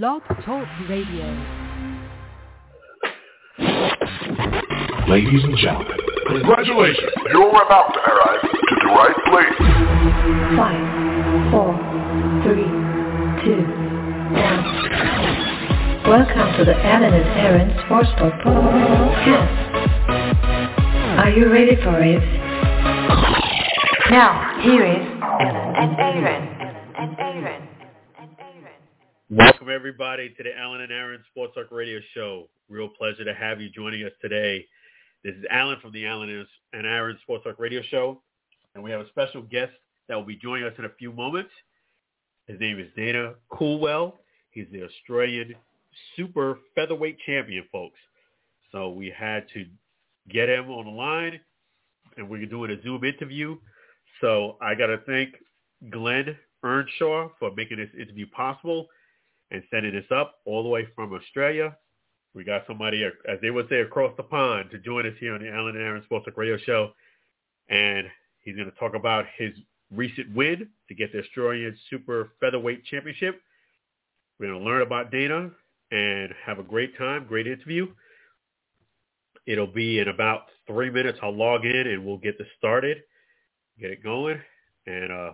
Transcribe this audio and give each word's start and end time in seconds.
Blog 0.00 0.22
Talk 0.46 0.66
Radio. 0.88 1.26
Ladies 5.06 5.44
and 5.44 5.54
gentlemen, 5.58 5.98
congratulations. 6.28 7.12
You're 7.30 7.62
about 7.62 7.92
to 7.92 8.00
arrive 8.00 8.40
to 8.40 8.74
the 8.80 8.86
right 8.88 9.18
place. 9.28 9.58
Five, 10.56 10.80
four, 11.52 11.76
three, 12.42 12.72
two, 13.44 13.60
one. 14.32 14.64
Welcome 16.08 16.56
to 16.56 16.64
the 16.64 16.74
Alan 16.74 17.12
and 17.12 17.28
Aaron 17.38 17.68
Sportsbook 17.80 18.42
Podcast. 18.44 19.56
Are 21.18 21.30
you 21.36 21.52
ready 21.52 21.76
for 21.76 22.00
it? 22.00 22.22
Now, 24.10 24.58
here 24.62 24.86
is 24.86 25.06
Alan 25.20 25.76
and 25.76 25.98
Aaron. 26.00 26.48
And 26.58 26.70
Aaron. 26.80 26.94
And 26.96 27.18
Aaron. 27.18 27.81
Welcome 29.34 29.70
everybody 29.70 30.28
to 30.28 30.42
the 30.42 30.54
Alan 30.58 30.82
and 30.82 30.92
Aaron 30.92 31.24
Sports 31.30 31.54
Talk 31.54 31.68
Radio 31.70 32.00
Show. 32.12 32.50
Real 32.68 32.90
pleasure 32.90 33.24
to 33.24 33.32
have 33.32 33.62
you 33.62 33.70
joining 33.70 34.04
us 34.04 34.12
today. 34.20 34.66
This 35.24 35.34
is 35.34 35.44
Alan 35.48 35.78
from 35.80 35.92
the 35.92 36.04
Alan 36.04 36.46
and 36.74 36.86
Aaron 36.86 37.16
Sports 37.22 37.44
Talk 37.44 37.58
Radio 37.58 37.80
Show, 37.90 38.20
and 38.74 38.84
we 38.84 38.90
have 38.90 39.00
a 39.00 39.08
special 39.08 39.40
guest 39.40 39.72
that 40.06 40.16
will 40.16 40.26
be 40.26 40.36
joining 40.36 40.66
us 40.66 40.74
in 40.76 40.84
a 40.84 40.90
few 40.98 41.12
moments. 41.12 41.48
His 42.46 42.60
name 42.60 42.78
is 42.78 42.88
Dana 42.94 43.32
Coolwell. 43.50 44.20
He's 44.50 44.66
the 44.70 44.84
Australian 44.84 45.54
Super 46.14 46.58
Featherweight 46.74 47.16
Champion, 47.24 47.64
folks. 47.72 47.98
So 48.70 48.90
we 48.90 49.10
had 49.16 49.46
to 49.54 49.64
get 50.28 50.50
him 50.50 50.70
on 50.70 50.84
the 50.84 50.90
line, 50.90 51.40
and 52.18 52.28
we're 52.28 52.44
doing 52.44 52.70
a 52.70 52.82
Zoom 52.82 53.02
interview. 53.02 53.56
So 54.20 54.58
I 54.60 54.74
got 54.74 54.88
to 54.88 54.98
thank 55.06 55.36
Glenn 55.90 56.36
Earnshaw 56.62 57.30
for 57.38 57.50
making 57.56 57.78
this 57.78 57.88
interview 57.98 58.26
possible 58.26 58.88
and 59.52 59.62
setting 59.70 59.92
this 59.92 60.10
up 60.10 60.36
all 60.46 60.62
the 60.62 60.68
way 60.68 60.88
from 60.96 61.12
Australia. 61.12 61.76
We 62.34 62.42
got 62.42 62.62
somebody, 62.66 63.04
as 63.04 63.38
they 63.42 63.50
would 63.50 63.68
say, 63.68 63.80
across 63.80 64.12
the 64.16 64.22
pond 64.22 64.70
to 64.70 64.78
join 64.78 65.06
us 65.06 65.12
here 65.20 65.34
on 65.34 65.42
the 65.42 65.50
Alan 65.50 65.76
and 65.76 65.84
Aaron 65.84 66.02
Sports 66.04 66.24
Talk 66.24 66.38
Radio 66.38 66.56
Show. 66.56 66.92
And 67.68 68.06
he's 68.40 68.56
going 68.56 68.70
to 68.70 68.78
talk 68.78 68.94
about 68.94 69.26
his 69.36 69.52
recent 69.94 70.34
win 70.34 70.68
to 70.88 70.94
get 70.94 71.12
the 71.12 71.20
Australian 71.20 71.76
Super 71.90 72.32
Featherweight 72.40 72.86
Championship. 72.86 73.40
We're 74.40 74.48
going 74.48 74.60
to 74.60 74.64
learn 74.64 74.80
about 74.80 75.10
Dana 75.10 75.50
and 75.90 76.32
have 76.44 76.58
a 76.58 76.62
great 76.62 76.96
time, 76.96 77.26
great 77.26 77.46
interview. 77.46 77.88
It'll 79.46 79.66
be 79.66 79.98
in 79.98 80.08
about 80.08 80.44
three 80.66 80.88
minutes. 80.88 81.18
I'll 81.22 81.36
log 81.36 81.66
in 81.66 81.86
and 81.88 82.06
we'll 82.06 82.16
get 82.16 82.38
this 82.38 82.48
started, 82.56 82.98
get 83.78 83.90
it 83.90 84.02
going, 84.02 84.40
and 84.86 85.12
uh, 85.12 85.32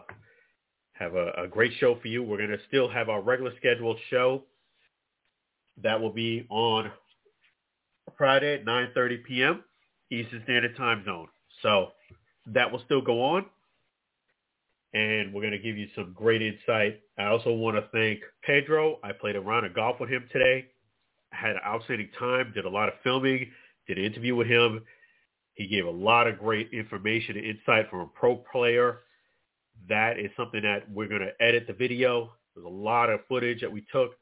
have 0.98 1.14
a, 1.14 1.30
a 1.44 1.48
great 1.48 1.72
show 1.78 1.98
for 2.00 2.08
you. 2.08 2.22
We're 2.22 2.38
going 2.38 2.50
to 2.50 2.58
still 2.66 2.88
have 2.88 3.08
our 3.08 3.22
regular 3.22 3.52
scheduled 3.58 3.98
show. 4.10 4.42
That 5.82 6.00
will 6.00 6.12
be 6.12 6.46
on 6.50 6.90
Friday 8.16 8.54
at 8.54 8.64
9.30 8.64 9.24
p.m. 9.24 9.64
Eastern 10.10 10.42
Standard 10.44 10.76
Time 10.76 11.04
Zone. 11.04 11.28
So 11.62 11.88
that 12.46 12.70
will 12.70 12.82
still 12.84 13.00
go 13.00 13.22
on. 13.22 13.46
And 14.94 15.32
we're 15.32 15.42
going 15.42 15.52
to 15.52 15.58
give 15.58 15.76
you 15.76 15.86
some 15.94 16.12
great 16.14 16.42
insight. 16.42 17.00
I 17.18 17.26
also 17.26 17.52
want 17.52 17.76
to 17.76 17.84
thank 17.92 18.20
Pedro. 18.42 18.98
I 19.04 19.12
played 19.12 19.36
a 19.36 19.40
round 19.40 19.66
of 19.66 19.74
golf 19.74 20.00
with 20.00 20.08
him 20.08 20.24
today. 20.32 20.66
Had 21.30 21.50
an 21.50 21.60
outstanding 21.64 22.08
time, 22.18 22.52
did 22.54 22.64
a 22.64 22.70
lot 22.70 22.88
of 22.88 22.94
filming, 23.04 23.50
did 23.86 23.98
an 23.98 24.04
interview 24.04 24.34
with 24.34 24.46
him. 24.46 24.82
He 25.54 25.68
gave 25.68 25.84
a 25.84 25.90
lot 25.90 26.26
of 26.26 26.38
great 26.38 26.70
information 26.72 27.36
and 27.36 27.44
insight 27.44 27.90
from 27.90 28.00
a 28.00 28.06
pro 28.06 28.36
player. 28.36 29.00
That 29.88 30.18
is 30.18 30.30
something 30.36 30.62
that 30.62 30.90
we're 30.90 31.08
going 31.08 31.20
to 31.20 31.32
edit 31.40 31.66
the 31.66 31.72
video. 31.72 32.32
There's 32.54 32.66
a 32.66 32.68
lot 32.68 33.10
of 33.10 33.20
footage 33.28 33.60
that 33.60 33.72
we 33.72 33.84
took. 33.92 34.12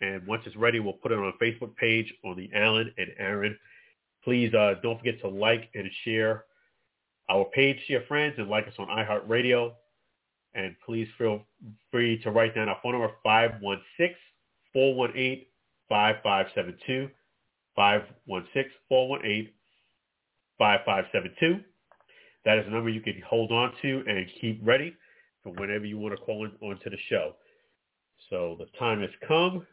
And 0.00 0.26
once 0.26 0.42
it's 0.46 0.56
ready, 0.56 0.80
we'll 0.80 0.94
put 0.94 1.12
it 1.12 1.18
on 1.18 1.28
a 1.28 1.32
Facebook 1.42 1.76
page 1.76 2.12
on 2.24 2.36
the 2.36 2.50
Alan 2.54 2.92
and 2.98 3.10
Aaron. 3.18 3.58
Please 4.24 4.52
uh, 4.54 4.74
don't 4.82 4.98
forget 4.98 5.20
to 5.20 5.28
like 5.28 5.68
and 5.74 5.88
share 6.04 6.44
our 7.28 7.44
page 7.46 7.76
to 7.86 7.92
your 7.92 8.02
friends 8.02 8.34
and 8.38 8.48
like 8.48 8.66
us 8.66 8.74
on 8.78 8.88
iHeartRadio. 8.88 9.72
And 10.54 10.74
please 10.84 11.08
feel 11.18 11.42
free 11.90 12.18
to 12.22 12.30
write 12.30 12.54
down 12.54 12.68
our 12.68 12.78
phone 12.82 12.92
number, 12.92 13.10
516-418-5572. 14.74 17.10
516-418-5572. 17.78 19.50
That 22.46 22.58
is 22.58 22.66
a 22.68 22.70
number 22.70 22.88
you 22.88 23.00
can 23.00 23.20
hold 23.28 23.50
on 23.50 23.72
to 23.82 24.04
and 24.06 24.24
keep 24.40 24.60
ready 24.64 24.94
for 25.42 25.50
whenever 25.54 25.84
you 25.84 25.98
want 25.98 26.16
to 26.16 26.24
call 26.24 26.44
in 26.44 26.52
onto 26.66 26.88
the 26.88 26.96
show. 27.08 27.34
So 28.30 28.56
the 28.58 28.66
time 28.78 29.00
has 29.00 29.10
come. 29.26 29.66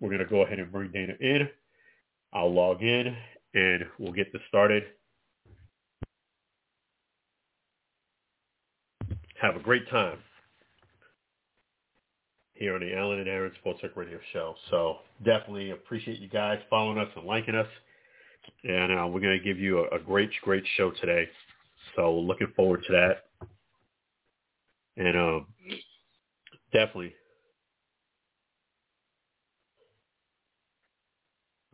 We're 0.00 0.08
going 0.08 0.18
to 0.18 0.26
go 0.26 0.42
ahead 0.42 0.58
and 0.58 0.70
bring 0.70 0.90
Dana 0.90 1.14
in. 1.20 1.48
I'll 2.32 2.52
log 2.52 2.82
in 2.82 3.16
and 3.54 3.84
we'll 4.00 4.12
get 4.12 4.32
this 4.32 4.42
started. 4.48 4.82
Have 9.40 9.54
a 9.54 9.60
great 9.60 9.88
time 9.88 10.18
here 12.54 12.74
on 12.74 12.80
the 12.80 12.92
Alan 12.96 13.20
and 13.20 13.28
Aaron 13.28 13.52
Sports 13.60 13.82
Talk 13.82 13.96
Radio 13.96 14.18
Show. 14.32 14.56
So 14.70 14.96
definitely 15.24 15.70
appreciate 15.70 16.18
you 16.18 16.28
guys 16.28 16.58
following 16.68 16.98
us 16.98 17.08
and 17.14 17.24
liking 17.24 17.54
us. 17.54 17.68
And 18.64 18.98
uh, 18.98 19.06
we're 19.06 19.20
going 19.20 19.38
to 19.38 19.44
give 19.44 19.60
you 19.60 19.84
a, 19.84 19.96
a 19.96 19.98
great, 20.00 20.30
great 20.42 20.64
show 20.76 20.90
today. 20.90 21.28
So 21.94 22.14
looking 22.14 22.52
forward 22.56 22.84
to 22.86 22.92
that. 22.92 23.48
And 24.96 25.16
um, 25.16 25.46
definitely. 26.72 27.14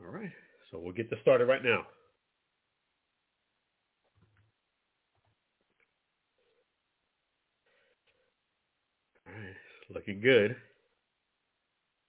All 0.01 0.11
right. 0.11 0.31
So 0.71 0.79
we'll 0.79 0.93
get 0.93 1.11
this 1.11 1.21
started 1.23 1.47
right 1.47 1.63
now. 1.63 1.87
All 9.27 9.33
right. 9.33 9.55
Looking 9.95 10.21
good. 10.21 10.57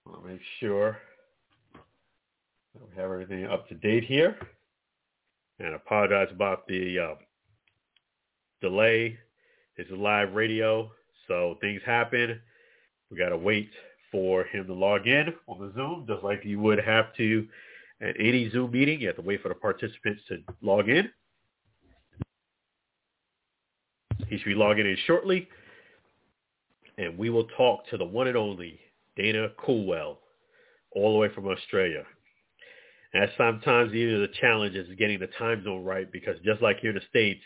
I'll 0.08 0.22
make 0.22 0.42
sure 0.60 0.98
that 2.74 2.90
we 2.90 2.96
have 2.96 3.12
everything 3.12 3.46
up 3.46 3.68
to 3.70 3.76
date 3.76 4.04
here. 4.04 4.38
And 5.60 5.76
apologize 5.76 6.30
about 6.32 6.68
the 6.68 7.00
uh, 7.00 7.16
delay. 8.64 9.18
It's 9.76 9.92
a 9.92 9.96
live 9.96 10.34
radio, 10.34 10.92
so 11.28 11.58
things 11.62 11.82
happen. 11.86 12.40
We 13.12 13.18
got 13.18 13.30
to 13.30 13.38
wait 13.38 13.70
for 14.12 14.46
him 14.46 14.66
to 14.68 14.74
log 14.74 15.06
in 15.06 15.34
on 15.48 15.60
the 15.60 15.74
Zoom, 15.76 16.06
just 16.08 16.24
like 16.24 16.42
you 16.44 16.60
would 16.60 16.80
have 16.80 17.14
to 17.18 17.48
at 18.02 18.16
any 18.20 18.50
Zoom 18.50 18.72
meeting. 18.72 19.02
You 19.02 19.08
have 19.08 19.18
to 19.18 19.22
wait 19.22 19.42
for 19.42 19.50
the 19.50 19.56
participants 19.56 20.22
to 20.30 20.38
log 20.62 20.90
in. 20.90 21.10
He 24.28 24.38
should 24.38 24.46
be 24.46 24.56
logging 24.56 24.86
in 24.86 24.98
shortly. 25.06 25.48
And 26.98 27.18
we 27.18 27.30
will 27.30 27.48
talk 27.58 27.88
to 27.88 27.98
the 27.98 28.06
one 28.06 28.28
and 28.28 28.38
only 28.38 28.80
Dana 29.18 29.50
Coolwell, 29.64 30.20
all 30.92 31.14
the 31.14 31.20
way 31.20 31.30
from 31.34 31.48
Australia. 31.48 32.04
And 33.14 33.30
sometimes 33.38 33.94
even 33.94 34.22
the 34.22 34.30
challenge 34.40 34.76
is 34.76 34.88
getting 34.98 35.20
the 35.20 35.30
time 35.40 35.64
zone 35.64 35.84
right 35.84 36.12
because 36.12 36.36
just 36.44 36.62
like 36.62 36.80
here 36.80 36.92
in 36.92 36.96
the 36.96 37.02
States, 37.10 37.42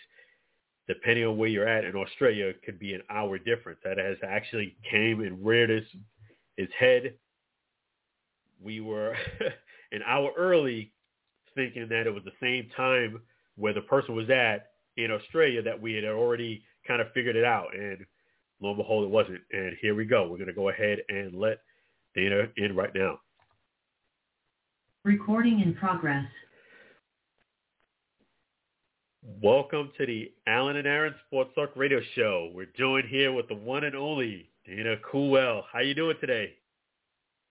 depending 0.88 1.25
on 1.25 1.38
where 1.38 1.50
you're 1.50 1.68
at 1.68 1.84
in 1.84 1.96
Australia, 1.96 2.46
it 2.48 2.64
could 2.64 2.80
be 2.80 2.94
an 2.94 3.02
hour 3.09 3.38
difference. 3.38 3.80
That 3.84 3.98
has 3.98 4.18
actually 4.25 4.75
came 4.90 5.22
and 5.22 5.46
reared 5.46 5.70
its, 5.70 5.88
its 6.58 6.72
head. 6.78 7.14
We 8.62 8.80
were 8.80 9.16
an 9.92 10.02
hour 10.06 10.31
early 10.38 10.94
thinking 11.56 11.88
that 11.90 12.08
it 12.08 12.14
was 12.14 12.24
the 12.24 12.31
same 12.42 12.70
time 12.76 13.22
where 13.56 13.74
the 13.74 13.81
person 13.81 14.16
was 14.16 14.30
at 14.30 14.68
in 14.96 15.12
Australia 15.12 15.62
that 15.62 15.80
we 15.80 15.94
had 15.94 16.06
already 16.06 16.64
kind 16.88 17.02
of 17.02 17.12
figured 17.14 17.36
it 17.36 17.44
out. 17.44 17.76
And 17.76 18.06
lo 18.62 18.70
and 18.70 18.78
behold, 18.78 19.03
it 19.03 19.09
wasn't. 19.09 19.42
And 19.52 19.76
here 19.81 19.96
we 19.96 20.06
go. 20.06 20.24
We're 20.24 20.38
going 20.38 20.47
to 20.47 20.53
go 20.53 20.70
ahead 20.70 21.00
and 21.09 21.36
let 21.36 21.59
Dana 22.16 22.46
in 22.56 22.76
right 22.76 22.94
now. 22.96 23.20
Recording 25.03 25.61
in 25.61 25.73
progress. 25.73 26.26
Welcome 29.23 29.91
to 29.97 30.05
the 30.05 30.31
Alan 30.46 30.75
and 30.75 30.87
Aaron 30.87 31.16
Sports 31.25 31.52
Talk 31.55 31.72
Radio 31.75 31.99
Show. 32.16 32.52
We're 32.53 32.67
joined 32.78 33.08
here 33.09 33.34
with 33.34 33.47
the 33.47 33.55
one 33.55 33.84
and 33.84 33.96
only 33.96 34.49
Dana 34.66 34.96
Coolwell. 35.09 35.66
How 35.72 35.79
you 35.79 35.96
doing 35.96 36.16
today? 36.22 36.53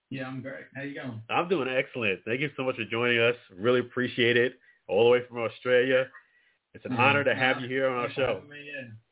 Yeah, 0.08 0.28
I'm 0.28 0.40
great. 0.42 0.64
How 0.74 0.82
you 0.82 0.94
going? 0.94 1.20
I'm 1.28 1.48
doing 1.48 1.68
excellent. 1.68 2.20
Thank 2.24 2.40
you 2.40 2.50
so 2.56 2.62
much 2.62 2.76
for 2.76 2.84
joining 2.84 3.18
us. 3.18 3.34
Really 3.56 3.80
appreciate 3.80 4.36
it. 4.36 4.54
All 4.88 5.04
the 5.04 5.10
way 5.10 5.20
from 5.28 5.38
Australia. 5.38 6.06
It's 6.74 6.84
an 6.84 6.92
honor 6.92 7.24
to 7.24 7.34
have 7.34 7.60
you 7.60 7.69
here 7.69 7.88
on 7.88 7.98
our 7.98 8.12
show. 8.12 8.42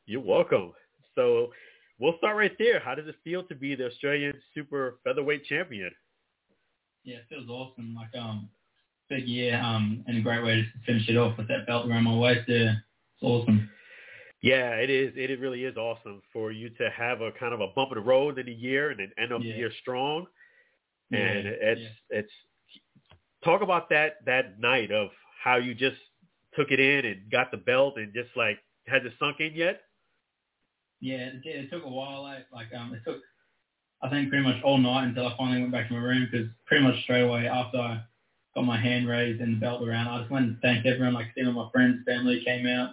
You're 0.05 0.21
welcome. 0.21 0.71
So 1.15 1.51
we'll 1.99 2.17
start 2.19 2.37
right 2.37 2.55
there. 2.57 2.79
How 2.79 2.95
does 2.95 3.07
it 3.07 3.15
feel 3.23 3.43
to 3.43 3.55
be 3.55 3.75
the 3.75 3.87
Australian 3.87 4.33
Super 4.53 4.99
Featherweight 5.03 5.45
Champion? 5.45 5.91
Yeah, 7.03 7.17
it 7.17 7.25
feels 7.29 7.49
awesome. 7.49 7.95
Like 7.95 8.15
um, 8.19 8.49
big 9.09 9.27
year. 9.27 9.59
Um, 9.59 10.03
and 10.07 10.17
a 10.17 10.21
great 10.21 10.43
way 10.43 10.55
to 10.55 10.65
finish 10.85 11.07
it 11.09 11.17
off 11.17 11.37
with 11.37 11.47
that 11.47 11.67
belt 11.67 11.89
around 11.89 12.03
my 12.05 12.15
waist. 12.15 12.47
Yeah, 12.47 12.73
it's 12.73 13.23
awesome. 13.23 13.69
Yeah, 14.41 14.71
it 14.75 14.89
is. 14.89 15.13
It 15.15 15.39
really 15.39 15.63
is 15.63 15.75
awesome 15.77 16.21
for 16.31 16.51
you 16.51 16.69
to 16.71 16.89
have 16.91 17.21
a 17.21 17.31
kind 17.31 17.53
of 17.53 17.61
a 17.61 17.67
bump 17.75 17.91
in 17.91 17.97
the 17.97 18.03
road 18.03 18.37
in 18.37 18.45
the 18.45 18.53
year 18.53 18.91
and 18.91 18.99
then 18.99 19.11
end 19.17 19.31
up 19.33 19.41
Yeah. 19.41 19.53
the 19.53 19.57
year 19.57 19.71
strong. 19.81 20.27
and 21.11 21.45
Yeah, 21.45 21.51
it's 21.61 21.81
yeah. 21.81 22.17
it's 22.19 22.31
talk 23.43 23.61
about 23.61 23.89
that 23.89 24.23
that 24.25 24.59
night 24.59 24.91
of 24.91 25.09
how 25.43 25.57
you 25.57 25.73
just 25.75 25.97
took 26.55 26.71
it 26.71 26.79
in 26.79 27.05
and 27.05 27.29
got 27.31 27.51
the 27.51 27.57
belt 27.57 27.97
and 27.97 28.13
just 28.13 28.29
like 28.35 28.59
has 28.87 29.03
it 29.05 29.13
sunk 29.19 29.39
in 29.39 29.53
yet? 29.53 29.81
Yeah, 31.01 31.27
it. 31.27 31.41
It 31.45 31.69
took 31.71 31.83
a 31.83 31.89
while. 31.89 32.23
Like, 32.23 32.45
like 32.51 32.67
um, 32.73 32.93
it 32.93 33.01
took, 33.05 33.21
I 34.01 34.09
think, 34.09 34.29
pretty 34.29 34.43
much 34.43 34.61
all 34.63 34.77
night 34.77 35.05
until 35.05 35.27
I 35.27 35.35
finally 35.37 35.59
went 35.61 35.71
back 35.71 35.87
to 35.89 35.93
my 35.93 35.99
room 35.99 36.27
because 36.29 36.47
pretty 36.65 36.83
much 36.83 37.01
straight 37.03 37.21
away 37.21 37.47
after 37.47 37.77
I 37.77 38.01
got 38.55 38.65
my 38.65 38.79
hand 38.79 39.07
raised 39.07 39.41
and 39.41 39.55
the 39.55 39.59
belt 39.59 39.87
around, 39.87 40.07
I 40.07 40.19
just 40.19 40.31
went 40.31 40.45
and 40.45 40.59
thanked 40.61 40.87
everyone. 40.87 41.13
Like, 41.13 41.27
seeing 41.35 41.47
all 41.47 41.53
my 41.53 41.69
friends, 41.71 42.03
family 42.05 42.41
came 42.45 42.65
out, 42.67 42.91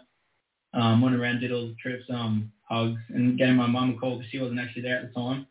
um, 0.75 1.00
went 1.00 1.14
around, 1.17 1.41
did 1.41 1.53
all 1.53 1.69
the 1.69 1.76
trips, 1.81 2.05
um, 2.11 2.50
hugs, 2.69 3.00
and 3.11 3.38
gave 3.38 3.55
my 3.55 3.67
mum 3.67 3.94
a 3.97 3.99
call 3.99 4.17
because 4.19 4.31
she 4.31 4.38
wasn't 4.38 4.61
actually 4.61 4.82
there 4.82 4.99
at 4.99 5.09
the 5.09 5.20
time. 5.20 5.47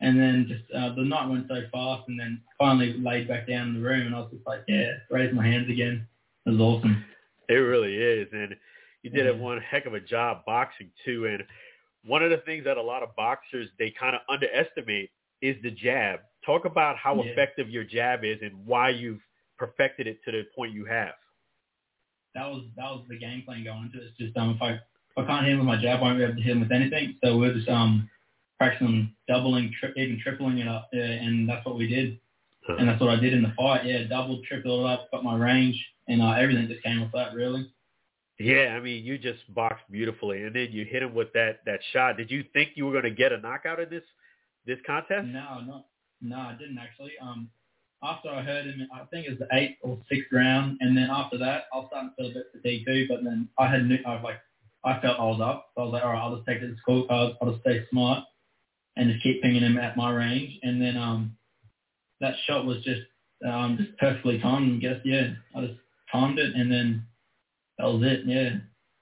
And 0.00 0.18
then 0.18 0.46
just 0.48 0.64
uh, 0.74 0.94
the 0.94 1.02
night 1.02 1.28
went 1.28 1.46
so 1.48 1.62
fast, 1.72 2.08
and 2.08 2.18
then 2.18 2.40
finally 2.58 2.98
laid 2.98 3.28
back 3.28 3.46
down 3.46 3.68
in 3.68 3.74
the 3.74 3.80
room, 3.80 4.06
and 4.06 4.14
I 4.14 4.20
was 4.20 4.30
just 4.32 4.46
like, 4.46 4.64
yeah, 4.66 4.92
raised 5.10 5.34
my 5.34 5.46
hands 5.46 5.70
again. 5.70 6.06
It 6.46 6.50
was 6.50 6.60
awesome. 6.60 7.04
It 7.48 7.54
really 7.54 7.96
is, 7.96 8.28
and 8.32 8.56
you 9.02 9.10
did 9.10 9.26
a 9.26 9.32
Yeah. 9.34 9.38
one 9.40 9.60
heck 9.60 9.86
of 9.86 9.94
a 9.94 10.00
job 10.00 10.44
boxing 10.46 10.90
too. 11.04 11.26
And 11.26 11.44
one 12.04 12.22
of 12.22 12.30
the 12.30 12.38
things 12.38 12.64
that 12.64 12.76
a 12.76 12.82
lot 12.82 13.02
of 13.02 13.14
boxers 13.16 13.68
they 13.78 13.90
kind 13.90 14.16
of 14.16 14.22
underestimate 14.28 15.10
is 15.40 15.60
the 15.62 15.70
jab. 15.70 16.20
Talk 16.44 16.64
about 16.64 16.96
how 16.96 17.22
Yeah. 17.22 17.30
effective 17.30 17.70
your 17.70 17.84
jab 17.84 18.24
is 18.24 18.40
and 18.42 18.66
why 18.66 18.90
you've 18.90 19.22
perfected 19.58 20.06
it 20.06 20.18
to 20.24 20.32
the 20.32 20.42
point 20.54 20.72
you 20.72 20.84
have. 20.84 21.14
that 22.34 22.46
was 22.46 22.64
that 22.76 22.84
was 22.90 23.04
the 23.08 23.18
game 23.18 23.42
plan 23.44 23.64
going 23.64 23.84
into 23.84 23.98
it. 23.98 24.08
It's 24.08 24.18
just 24.18 24.36
um 24.36 24.50
if 24.56 24.62
I 24.62 24.72
if 24.72 24.80
I 25.16 25.26
can't 25.26 25.44
hit 25.46 25.52
him 25.52 25.58
with 25.60 25.68
my 25.68 25.80
jab, 25.80 26.00
I 26.00 26.02
won't 26.02 26.18
be 26.18 26.24
able 26.24 26.34
to 26.34 26.42
hit 26.42 26.52
him 26.52 26.60
with 26.60 26.72
anything. 26.72 27.16
So 27.22 27.38
we're 27.38 27.54
just 27.54 27.68
um 27.68 28.08
practicing 28.58 29.14
doubling, 29.28 29.72
tri- 29.78 29.90
even 29.96 30.20
tripling 30.22 30.58
it 30.58 30.68
up, 30.68 30.88
uh, 30.94 30.98
and 30.98 31.48
that's 31.48 31.64
what 31.66 31.76
we 31.76 31.86
did. 31.88 32.18
And 32.66 32.88
that's 32.88 32.98
what 33.00 33.10
I 33.10 33.16
did 33.16 33.34
in 33.34 33.42
the 33.42 33.52
fight. 33.56 33.84
Yeah, 33.84 34.04
doubled, 34.04 34.42
tripled 34.44 34.86
it 34.86 34.90
up, 34.90 35.10
got 35.10 35.22
my 35.22 35.36
range, 35.36 35.76
and 36.08 36.22
uh, 36.22 36.30
everything 36.30 36.66
just 36.66 36.82
came 36.82 37.02
off 37.02 37.10
that 37.12 37.34
really. 37.34 37.70
Yeah, 38.38 38.74
I 38.74 38.80
mean, 38.80 39.04
you 39.04 39.18
just 39.18 39.40
boxed 39.54 39.84
beautifully, 39.90 40.44
and 40.44 40.56
then 40.56 40.68
you 40.72 40.84
hit 40.86 41.02
him 41.02 41.14
with 41.14 41.32
that 41.34 41.60
that 41.66 41.80
shot. 41.92 42.16
Did 42.16 42.30
you 42.30 42.42
think 42.54 42.70
you 42.74 42.86
were 42.86 42.92
going 42.92 43.04
to 43.04 43.10
get 43.10 43.32
a 43.32 43.38
knockout 43.38 43.80
in 43.80 43.90
this 43.90 44.02
this 44.66 44.78
contest? 44.86 45.26
No, 45.26 45.60
no, 45.60 45.84
no, 46.22 46.36
I 46.36 46.54
didn't 46.58 46.78
actually. 46.78 47.12
Um, 47.20 47.50
after 48.04 48.28
I 48.28 48.42
heard 48.42 48.66
him, 48.66 48.86
I 48.94 49.04
think 49.06 49.26
it 49.26 49.30
was 49.30 49.38
the 49.38 49.56
eighth 49.56 49.78
or 49.82 49.98
sixth 50.10 50.32
round, 50.32 50.78
and 50.80 50.96
then 50.96 51.08
after 51.10 51.38
that, 51.38 51.64
I 51.72 51.78
was 51.78 51.86
starting 51.90 52.10
to 52.10 52.16
feel 52.16 52.30
a 52.30 52.34
bit 52.34 52.46
fatigued 52.52 52.86
too. 52.86 53.06
But 53.08 53.24
then 53.24 53.48
I 53.58 53.68
had, 53.68 53.86
new- 53.86 54.02
I 54.06 54.14
was 54.14 54.24
like, 54.24 54.40
I 54.84 55.00
felt 55.00 55.18
I 55.18 55.24
was 55.24 55.40
up. 55.40 55.70
So 55.74 55.82
I 55.82 55.84
was 55.84 55.92
like, 55.94 56.04
all 56.04 56.12
right, 56.12 56.20
I'll 56.20 56.36
just 56.36 56.46
take 56.46 56.62
it 56.62 56.68
to 56.68 56.76
school. 56.76 57.06
I'll, 57.10 57.36
I'll 57.40 57.50
just 57.52 57.62
stay 57.62 57.84
smart 57.90 58.24
and 58.96 59.10
just 59.10 59.22
keep 59.22 59.42
pinging 59.42 59.62
him 59.62 59.78
at 59.78 59.96
my 59.96 60.12
range. 60.12 60.58
And 60.62 60.80
then 60.80 60.96
um, 60.96 61.36
that 62.20 62.34
shot 62.46 62.66
was 62.66 62.82
just 62.84 63.02
um, 63.46 63.78
just 63.78 63.96
perfectly 63.98 64.38
timed. 64.40 64.76
I 64.76 64.88
guess 64.88 65.00
yeah, 65.04 65.32
I 65.56 65.62
just 65.62 65.78
timed 66.12 66.38
it, 66.38 66.54
and 66.54 66.70
then 66.70 67.06
that 67.78 67.86
was 67.86 68.02
it. 68.04 68.20
Yeah. 68.26 68.56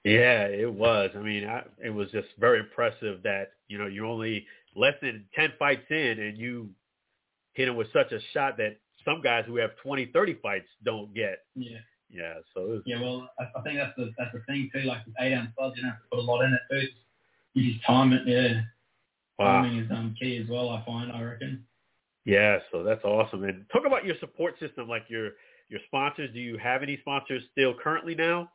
Yeah, 0.05 0.47
it 0.47 0.71
was. 0.71 1.11
I 1.15 1.19
mean, 1.19 1.45
I, 1.47 1.63
it 1.83 1.89
was 1.89 2.11
just 2.11 2.27
very 2.37 2.59
impressive 2.59 3.23
that 3.23 3.51
you 3.67 3.77
know 3.77 3.87
you're 3.87 4.05
only 4.05 4.45
less 4.75 4.95
than 5.01 5.25
ten 5.35 5.53
fights 5.57 5.85
in, 5.89 6.19
and 6.19 6.37
you 6.37 6.69
hit 7.53 7.67
him 7.67 7.75
with 7.75 7.87
such 7.93 8.11
a 8.11 8.19
shot 8.33 8.57
that 8.57 8.77
some 9.05 9.21
guys 9.21 9.43
who 9.47 9.57
have 9.57 9.71
20, 9.83 10.07
30 10.07 10.33
fights 10.41 10.67
don't 10.83 11.13
get. 11.13 11.39
Yeah. 11.55 11.79
Yeah, 12.13 12.35
so 12.53 12.81
Yeah, 12.85 13.01
well, 13.01 13.27
I, 13.39 13.45
I 13.57 13.61
think 13.63 13.79
that's 13.79 13.95
the 13.97 14.13
that's 14.17 14.31
the 14.33 14.41
thing 14.41 14.69
too. 14.71 14.81
Like 14.81 15.03
with 15.05 15.15
eight 15.19 15.33
ounce 15.33 15.49
gloves, 15.57 15.75
you 15.75 15.81
don't 15.81 15.91
have 15.91 16.01
to 16.01 16.07
put 16.11 16.19
a 16.19 16.21
lot 16.21 16.43
in 16.43 16.53
it 16.53 16.61
too. 16.69 16.87
You 17.55 17.73
just 17.73 17.83
time 17.85 18.13
it. 18.13 18.21
Yeah, 18.27 18.61
wow. 19.39 19.63
timing 19.63 19.79
is 19.79 19.89
um 19.89 20.15
key 20.19 20.37
as 20.37 20.47
well. 20.47 20.69
I 20.69 20.85
find. 20.85 21.11
I 21.11 21.23
reckon. 21.23 21.65
Yeah, 22.25 22.59
so 22.71 22.83
that's 22.83 23.03
awesome. 23.03 23.43
And 23.43 23.65
talk 23.73 23.85
about 23.87 24.05
your 24.05 24.15
support 24.19 24.59
system, 24.59 24.87
like 24.87 25.05
your 25.07 25.31
your 25.69 25.79
sponsors. 25.87 26.31
Do 26.33 26.39
you 26.39 26.57
have 26.59 26.83
any 26.83 26.97
sponsors 27.01 27.41
still 27.51 27.73
currently 27.73 28.13
now? 28.13 28.51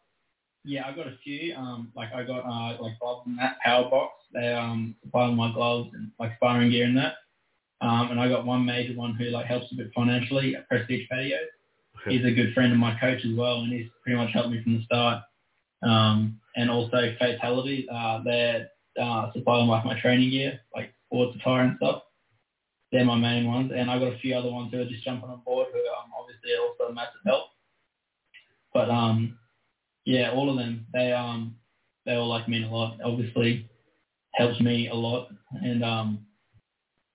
Yeah, 0.65 0.87
I 0.87 0.94
got 0.94 1.09
a 1.09 1.17
few. 1.25 1.56
Um, 1.56 1.91
like 1.97 2.12
I 2.15 2.23
got 2.23 2.44
uh 2.47 2.81
like 2.81 2.99
gloves 3.01 3.23
and 3.27 3.39
that 3.41 3.59
Power 3.65 3.91
Box. 3.91 4.12
They 4.33 4.53
um 4.53 4.94
supply 5.03 5.25
all 5.25 5.33
my 5.33 5.53
gloves 5.53 5.91
and 5.94 6.12
like 6.21 6.37
sparring 6.37 6.71
gear 6.71 6.85
and 6.87 6.97
that. 6.97 7.15
Um, 7.81 8.11
and 8.11 8.21
I 8.21 8.29
got 8.29 8.45
one 8.45 8.65
major 8.65 8.95
one 8.95 9.15
who 9.15 9.27
like 9.27 9.47
helps 9.47 9.71
a 9.73 9.77
bit 9.77 9.91
financially 9.95 10.57
at 10.57 10.69
Prestige 10.69 11.09
Patio. 11.09 11.39
He's 12.07 12.25
a 12.25 12.31
good 12.33 12.55
friend 12.55 12.73
of 12.73 12.79
my 12.79 12.99
coach 12.99 13.25
as 13.25 13.37
well, 13.37 13.61
and 13.61 13.73
he's 13.73 13.89
pretty 14.03 14.17
much 14.17 14.33
helped 14.33 14.51
me 14.51 14.63
from 14.63 14.75
the 14.79 14.85
start. 14.85 15.23
Um, 15.83 16.41
and 16.57 16.71
also 16.71 17.15
Fatality, 17.19 17.87
uh, 17.93 18.21
they're 18.25 18.69
uh, 19.01 19.33
supplying 19.33 19.69
like 19.69 19.85
my 19.85 20.01
training 20.01 20.31
gear, 20.31 20.61
like 20.75 20.93
sports 21.07 21.37
attire 21.37 21.63
and 21.63 21.77
stuff. 21.77 22.03
They're 22.91 23.05
my 23.05 23.17
main 23.17 23.47
ones, 23.47 23.71
and 23.75 23.91
I 23.91 23.99
got 23.99 24.15
a 24.15 24.19
few 24.19 24.35
other 24.35 24.51
ones 24.51 24.73
who 24.73 24.81
are 24.81 24.87
just 24.87 25.05
jumping 25.05 25.29
on 25.29 25.43
board 25.45 25.69
who 25.73 25.79
um, 25.79 26.11
obviously 26.19 26.53
are 26.55 26.67
also 26.67 26.91
a 26.91 26.95
massive 26.95 27.21
help. 27.27 27.45
But 28.73 28.91
um, 28.91 29.39
yeah, 30.05 30.31
all 30.31 30.51
of 30.51 30.57
them, 30.57 30.87
they 30.93 31.13
um, 31.13 31.57
they 32.07 32.15
all 32.15 32.29
like 32.29 32.49
mean 32.49 32.65
a 32.65 32.75
lot. 32.75 32.99
Obviously, 33.05 33.69
helps 34.35 34.59
me 34.61 34.89
a 34.89 34.95
lot, 34.95 35.29
and 35.63 35.85
um, 35.85 36.27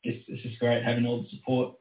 it's 0.03 0.23
it's 0.27 0.43
just 0.43 0.59
great 0.59 0.83
having 0.83 1.05
all 1.05 1.23
the 1.23 1.29
support. 1.29 1.75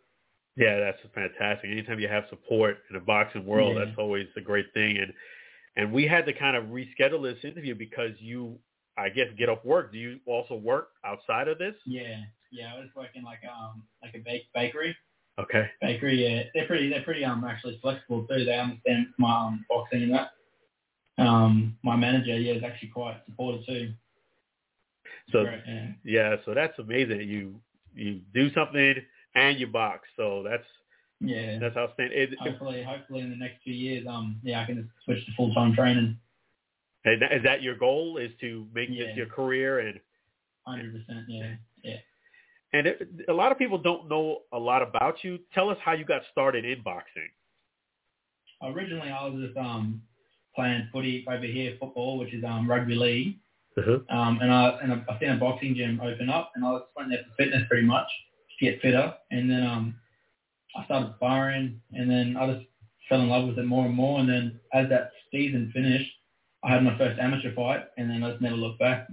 Yeah, 0.56 0.78
that's 0.78 0.98
fantastic. 1.14 1.70
Anytime 1.70 1.98
you 1.98 2.08
have 2.08 2.24
support 2.28 2.78
in 2.90 2.94
the 2.94 3.00
boxing 3.00 3.46
world, 3.46 3.76
Yeah. 3.76 3.86
that's 3.86 3.98
always 3.98 4.26
a 4.36 4.40
great 4.40 4.72
thing. 4.74 4.98
And 4.98 5.12
and 5.76 5.92
we 5.92 6.06
had 6.06 6.26
to 6.26 6.32
kind 6.32 6.56
of 6.56 6.64
reschedule 6.64 7.22
this 7.22 7.42
interview 7.44 7.74
because 7.74 8.12
you, 8.18 8.58
I 8.98 9.08
guess, 9.08 9.28
get 9.38 9.48
off 9.48 9.64
work. 9.64 9.92
Do 9.92 9.98
you 9.98 10.20
also 10.26 10.54
work 10.54 10.88
outside 11.04 11.48
of 11.48 11.58
this? 11.58 11.74
Yeah, 11.86 12.20
yeah, 12.50 12.74
I 12.74 12.78
was 12.78 12.88
working 12.94 13.22
like 13.22 13.40
um 13.50 13.82
like 14.02 14.14
a 14.14 14.18
bake 14.18 14.44
bakery. 14.54 14.94
Okay. 15.38 15.66
Bakery, 15.80 16.22
yeah, 16.22 16.42
they're 16.54 16.66
pretty 16.66 16.90
they're 16.90 17.02
pretty 17.02 17.24
um 17.24 17.44
actually 17.44 17.78
flexible 17.80 18.26
too. 18.26 18.44
They 18.44 18.58
understand 18.58 19.06
my 19.18 19.46
um, 19.46 19.64
boxing 19.68 20.02
and 20.02 20.12
that. 20.14 20.32
Um, 21.18 21.76
my 21.82 21.96
manager, 21.96 22.36
yeah, 22.38 22.54
is 22.54 22.62
actually 22.62 22.88
quite 22.88 23.20
supportive 23.26 23.64
too. 23.66 23.92
So 25.30 25.42
yeah. 25.42 25.88
yeah, 26.04 26.36
so 26.44 26.52
that's 26.52 26.78
amazing. 26.78 27.18
That 27.18 27.24
you 27.24 27.60
you 27.94 28.20
do 28.34 28.52
something 28.54 28.94
and 29.34 29.58
you 29.58 29.66
box. 29.66 30.08
So 30.16 30.42
that's 30.42 30.64
Yeah. 31.20 31.58
that's 31.58 31.76
outstanding. 31.76 32.18
It, 32.18 32.38
hopefully, 32.38 32.82
hopefully 32.82 33.20
in 33.20 33.30
the 33.30 33.36
next 33.36 33.62
few 33.62 33.74
years, 33.74 34.06
um, 34.06 34.40
yeah, 34.42 34.60
I 34.62 34.66
can 34.66 34.76
just 34.82 34.88
switch 35.04 35.24
to 35.26 35.32
full 35.36 35.52
time 35.54 35.74
training. 35.74 36.18
is 37.04 37.20
that- 37.20 37.32
is 37.32 37.42
that 37.42 37.62
your 37.62 37.74
goal? 37.76 38.16
Is 38.18 38.30
to 38.40 38.68
make 38.72 38.88
this 38.90 39.16
your 39.16 39.26
career 39.26 39.80
and 39.80 40.00
Hundred 40.66 40.92
percent, 40.92 41.24
yeah, 41.28 41.56
yeah. 41.82 41.96
and 42.72 42.86
it, 42.86 43.08
a 43.28 43.32
lot 43.32 43.50
of 43.50 43.58
people 43.58 43.78
don't 43.78 44.08
know 44.08 44.42
a 44.52 44.58
lot 44.58 44.80
about 44.80 45.24
you. 45.24 45.38
Tell 45.52 45.68
us 45.70 45.78
how 45.84 45.92
you 45.92 46.04
got 46.04 46.22
started 46.30 46.64
in 46.64 46.80
boxing. 46.82 47.28
Originally, 48.62 49.10
I 49.10 49.26
was 49.26 49.42
just 49.44 49.56
um 49.56 50.02
playing 50.54 50.88
footy 50.92 51.24
over 51.28 51.44
here, 51.44 51.76
football, 51.80 52.18
which 52.18 52.32
is 52.32 52.44
um 52.44 52.68
rugby 52.70 52.94
league. 52.94 53.38
Uh-huh. 53.78 53.98
Um, 54.16 54.38
and 54.42 54.52
I 54.52 54.78
and 54.82 54.92
I 54.92 55.18
seen 55.18 55.30
a 55.30 55.36
boxing 55.36 55.74
gym 55.74 56.00
open 56.00 56.28
up, 56.28 56.52
and 56.54 56.64
I 56.64 56.70
was 56.72 56.82
went 56.96 57.10
there 57.10 57.24
for 57.24 57.34
fitness 57.42 57.62
pretty 57.68 57.86
much 57.86 58.06
to 58.58 58.64
get 58.64 58.80
fitter. 58.82 59.14
And 59.30 59.50
then 59.50 59.66
um, 59.66 59.94
I 60.76 60.84
started 60.84 61.14
sparring, 61.16 61.80
and 61.92 62.10
then 62.10 62.36
I 62.36 62.52
just 62.52 62.66
fell 63.08 63.20
in 63.22 63.28
love 63.28 63.48
with 63.48 63.58
it 63.58 63.64
more 63.66 63.86
and 63.86 63.94
more. 63.94 64.20
And 64.20 64.28
then 64.28 64.60
as 64.74 64.88
that 64.90 65.12
season 65.30 65.70
finished, 65.74 66.10
I 66.62 66.70
had 66.72 66.84
my 66.84 66.96
first 66.98 67.18
amateur 67.18 67.54
fight, 67.54 67.84
and 67.96 68.10
then 68.10 68.22
I 68.22 68.30
just 68.30 68.42
never 68.42 68.56
looked 68.56 68.78
back. 68.80 69.08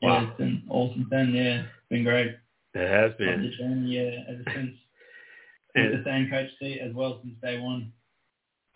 Yeah, 0.00 0.08
Wow. 0.22 0.28
it's 0.28 0.38
been 0.38 0.62
awesome 0.68 1.06
then. 1.10 1.32
Yeah, 1.34 1.60
it's 1.60 1.88
been 1.90 2.04
great. 2.04 2.34
It 2.74 2.88
has 2.88 3.12
been. 3.18 3.42
the 3.42 3.88
yeah, 3.88 4.24
ever 4.28 4.44
since. 4.54 4.76
And- 5.74 6.00
the 6.00 6.04
same 6.04 6.28
coach 6.28 6.50
seat 6.58 6.80
as 6.80 6.92
well 6.94 7.20
since 7.22 7.34
day 7.42 7.58
one. 7.58 7.92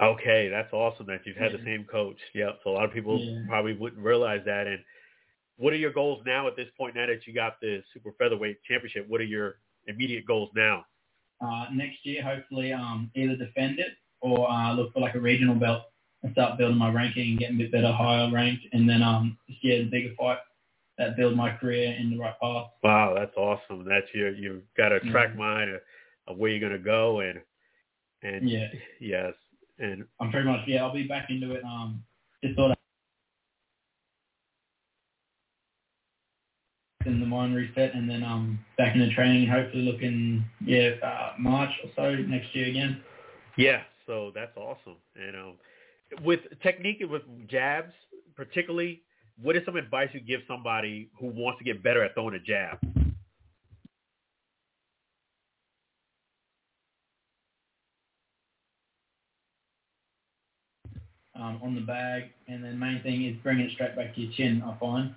Okay, 0.00 0.48
that's 0.48 0.72
awesome 0.72 1.06
that 1.06 1.20
you've 1.24 1.36
had 1.36 1.52
the 1.52 1.64
same 1.64 1.84
coach. 1.84 2.18
Yep. 2.34 2.60
So 2.64 2.70
a 2.70 2.72
lot 2.72 2.84
of 2.84 2.92
people 2.92 3.18
Yeah. 3.18 3.44
probably 3.48 3.72
wouldn't 3.72 4.02
realize 4.02 4.44
that. 4.44 4.66
And 4.66 4.84
what 5.56 5.72
are 5.72 5.76
your 5.76 5.92
goals 5.92 6.22
now 6.26 6.46
at 6.46 6.56
this 6.56 6.68
point? 6.76 6.94
Now 6.94 7.06
that 7.06 7.26
you 7.26 7.32
got 7.32 7.60
the 7.60 7.82
super 7.94 8.12
featherweight 8.12 8.62
championship, 8.64 9.08
what 9.08 9.20
are 9.20 9.24
your 9.24 9.58
immediate 9.86 10.26
goals 10.26 10.50
now? 10.54 10.84
uh, 11.42 11.66
next 11.70 12.04
year, 12.06 12.22
hopefully, 12.22 12.72
um, 12.72 13.10
either 13.14 13.36
defend 13.36 13.78
it 13.78 13.92
or 14.22 14.50
uh, 14.50 14.72
look 14.72 14.90
for 14.94 15.00
like 15.00 15.14
a 15.14 15.20
regional 15.20 15.54
belt 15.54 15.82
and 16.22 16.32
start 16.32 16.56
building 16.56 16.78
my 16.78 16.90
ranking 16.90 17.30
and 17.30 17.38
getting 17.38 17.56
a 17.56 17.58
bit 17.58 17.72
better, 17.72 17.92
higher 17.92 18.30
ranked, 18.32 18.64
and 18.72 18.88
then 18.88 19.02
um, 19.02 19.36
just 19.46 19.62
yeah, 19.62 19.78
the 19.78 19.84
bigger 19.84 20.14
fight 20.18 20.38
that 20.96 21.14
build 21.14 21.36
my 21.36 21.54
career 21.54 21.94
in 22.00 22.10
the 22.10 22.16
right 22.16 22.34
path. 22.40 22.68
Wow, 22.82 23.14
that's 23.14 23.36
awesome. 23.36 23.84
That's 23.84 24.06
your 24.14 24.30
you've 24.34 24.62
got 24.78 24.92
a 24.92 25.00
track 25.00 25.30
Yeah. 25.32 25.38
mind 25.38 25.70
of, 25.70 25.80
of 26.26 26.38
where 26.38 26.50
you're 26.50 26.60
gonna 26.70 26.78
go 26.82 27.20
and 27.20 27.42
and 28.22 28.48
Yeah, 28.48 28.68
yes 28.98 29.34
and 29.78 30.04
I'm 30.20 30.30
pretty 30.30 30.48
much 30.48 30.60
yeah, 30.66 30.84
I'll 30.84 30.92
be 30.94 31.04
back 31.04 31.30
into 31.30 31.52
it. 31.52 31.64
Um, 31.64 32.02
just 32.42 32.56
sort 32.56 32.72
of 32.72 32.76
in 37.04 37.20
the 37.20 37.26
mind 37.26 37.54
reset, 37.54 37.94
and 37.94 38.08
then 38.08 38.22
um, 38.22 38.58
back 38.76 38.94
into 38.94 39.14
training, 39.14 39.48
hopefully 39.48 39.82
looking 39.82 40.44
yeah 40.64 40.90
uh, 41.02 41.32
March 41.38 41.70
or 41.84 41.90
so 41.96 42.14
next 42.22 42.54
year 42.54 42.68
again. 42.68 43.02
yeah. 43.56 43.82
So 44.06 44.30
that's 44.34 44.56
awesome. 44.56 44.96
And 45.16 45.34
um, 45.36 45.54
with 46.24 46.40
technique 46.62 46.98
and 47.00 47.10
with 47.10 47.22
jabs, 47.48 47.92
particularly, 48.36 49.02
what 49.42 49.56
is 49.56 49.64
some 49.64 49.76
advice 49.76 50.08
you 50.12 50.20
give 50.20 50.40
somebody 50.46 51.10
who 51.18 51.26
wants 51.26 51.58
to 51.58 51.64
get 51.64 51.82
better 51.82 52.04
at 52.04 52.14
throwing 52.14 52.34
a 52.34 52.38
jab? 52.38 52.78
Um, 61.38 61.60
on 61.62 61.74
the 61.74 61.80
bag, 61.80 62.24
and 62.48 62.64
then 62.64 62.78
main 62.78 63.02
thing 63.02 63.24
is 63.24 63.36
bringing 63.42 63.66
it 63.66 63.72
straight 63.72 63.96
back 63.96 64.14
to 64.14 64.20
your 64.20 64.32
chin. 64.32 64.62
I 64.64 64.76
find 64.78 65.14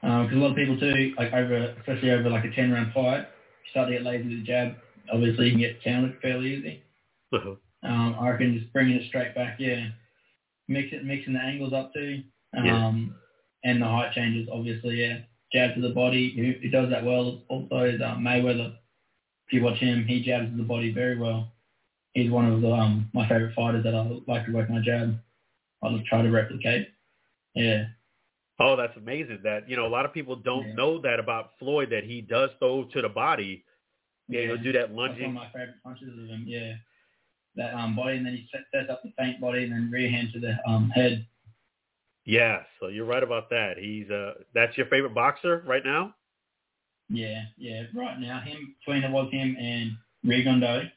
because 0.00 0.32
a 0.32 0.36
lot 0.36 0.50
of 0.50 0.56
people 0.56 0.78
too, 0.78 1.14
like 1.18 1.32
over, 1.32 1.74
especially 1.78 2.10
over 2.10 2.30
like 2.30 2.44
a 2.44 2.50
ten 2.50 2.72
round 2.72 2.92
fight, 2.92 3.20
you 3.64 3.70
start 3.70 3.88
to 3.88 3.94
get 3.94 4.02
lazy 4.02 4.28
with 4.28 4.38
the 4.38 4.44
jab. 4.44 4.74
Obviously, 5.12 5.46
you 5.46 5.52
can 5.52 5.60
get 5.60 5.82
countered 5.82 6.18
fairly 6.22 6.54
easy. 6.54 6.82
Uh-huh. 7.32 7.54
Um, 7.82 8.16
I 8.20 8.30
reckon 8.30 8.58
just 8.58 8.72
bringing 8.72 8.96
it 8.96 9.08
straight 9.08 9.34
back, 9.34 9.56
yeah. 9.58 9.88
Mix 10.68 10.92
it, 10.92 11.04
mixing 11.04 11.32
the 11.32 11.40
angles 11.40 11.72
up 11.72 11.92
too, 11.92 12.22
um, 12.56 12.64
Yeah. 12.64 13.70
and 13.70 13.82
the 13.82 13.86
height 13.86 14.12
changes. 14.12 14.48
Obviously, 14.52 14.96
yeah. 15.02 15.18
Jab 15.52 15.74
to 15.74 15.80
the 15.80 15.90
body. 15.94 16.32
Who, 16.36 16.62
who 16.62 16.70
does 16.70 16.90
that 16.90 17.04
well 17.04 17.42
also 17.48 17.80
is 17.80 18.00
um, 18.00 18.22
Mayweather. 18.22 18.74
If 19.46 19.52
you 19.52 19.62
watch 19.62 19.78
him, 19.78 20.04
he 20.06 20.22
jabs 20.22 20.50
to 20.50 20.56
the 20.56 20.62
body 20.62 20.92
very 20.92 21.18
well. 21.18 21.50
He's 22.14 22.30
one 22.30 22.46
of 22.52 22.60
the, 22.60 22.70
um, 22.70 23.10
my 23.12 23.28
favorite 23.28 23.54
fighters 23.54 23.82
that 23.82 23.94
I 23.94 24.20
like 24.28 24.46
to 24.46 24.52
work 24.52 24.70
my 24.70 24.80
jab. 24.80 25.18
I 25.82 25.90
just 25.96 26.06
try 26.06 26.22
to 26.22 26.30
replicate. 26.30 26.88
Yeah. 27.54 27.84
Oh, 28.58 28.76
that's 28.76 28.96
amazing. 28.96 29.40
That 29.42 29.68
you 29.68 29.76
know, 29.76 29.86
a 29.86 29.88
lot 29.88 30.04
of 30.04 30.12
people 30.12 30.36
don't 30.36 30.68
Yeah. 30.68 30.74
know 30.74 31.00
that 31.00 31.18
about 31.18 31.58
Floyd. 31.58 31.90
That 31.90 32.04
he 32.04 32.20
does 32.20 32.50
throw 32.58 32.84
to 32.84 33.02
the 33.02 33.08
body. 33.08 33.64
Yeah, 34.28 34.42
he'll 34.42 34.58
do 34.58 34.72
that 34.72 34.88
That's 34.88 34.92
one 34.92 35.10
of 35.10 35.32
my 35.32 35.46
favorite 35.48 35.82
punches 35.82 36.08
of 36.08 36.28
him. 36.28 36.44
Yeah, 36.46 36.74
that 37.56 37.74
um 37.74 37.96
body, 37.96 38.18
and 38.18 38.26
then 38.26 38.34
he 38.36 38.46
set, 38.52 38.62
sets 38.72 38.90
up 38.90 39.02
the 39.02 39.12
faint 39.18 39.40
body, 39.40 39.64
and 39.64 39.72
then 39.72 39.90
rear 39.90 40.10
hand 40.10 40.28
to 40.34 40.40
the 40.40 40.56
um 40.68 40.90
head. 40.90 41.26
Yeah, 42.26 42.62
so 42.78 42.88
you're 42.88 43.06
right 43.06 43.22
about 43.22 43.48
that. 43.50 43.78
He's 43.78 44.08
uh, 44.10 44.34
that's 44.54 44.76
your 44.76 44.86
favorite 44.86 45.14
boxer 45.14 45.64
right 45.66 45.84
now. 45.84 46.14
Yeah, 47.08 47.42
yeah. 47.56 47.84
Right 47.94 48.20
now, 48.20 48.40
him 48.40 48.76
between 48.78 49.02
it 49.02 49.10
was 49.10 49.32
him 49.32 49.56
and 49.58 49.92
Rigondeaux, 50.24 50.88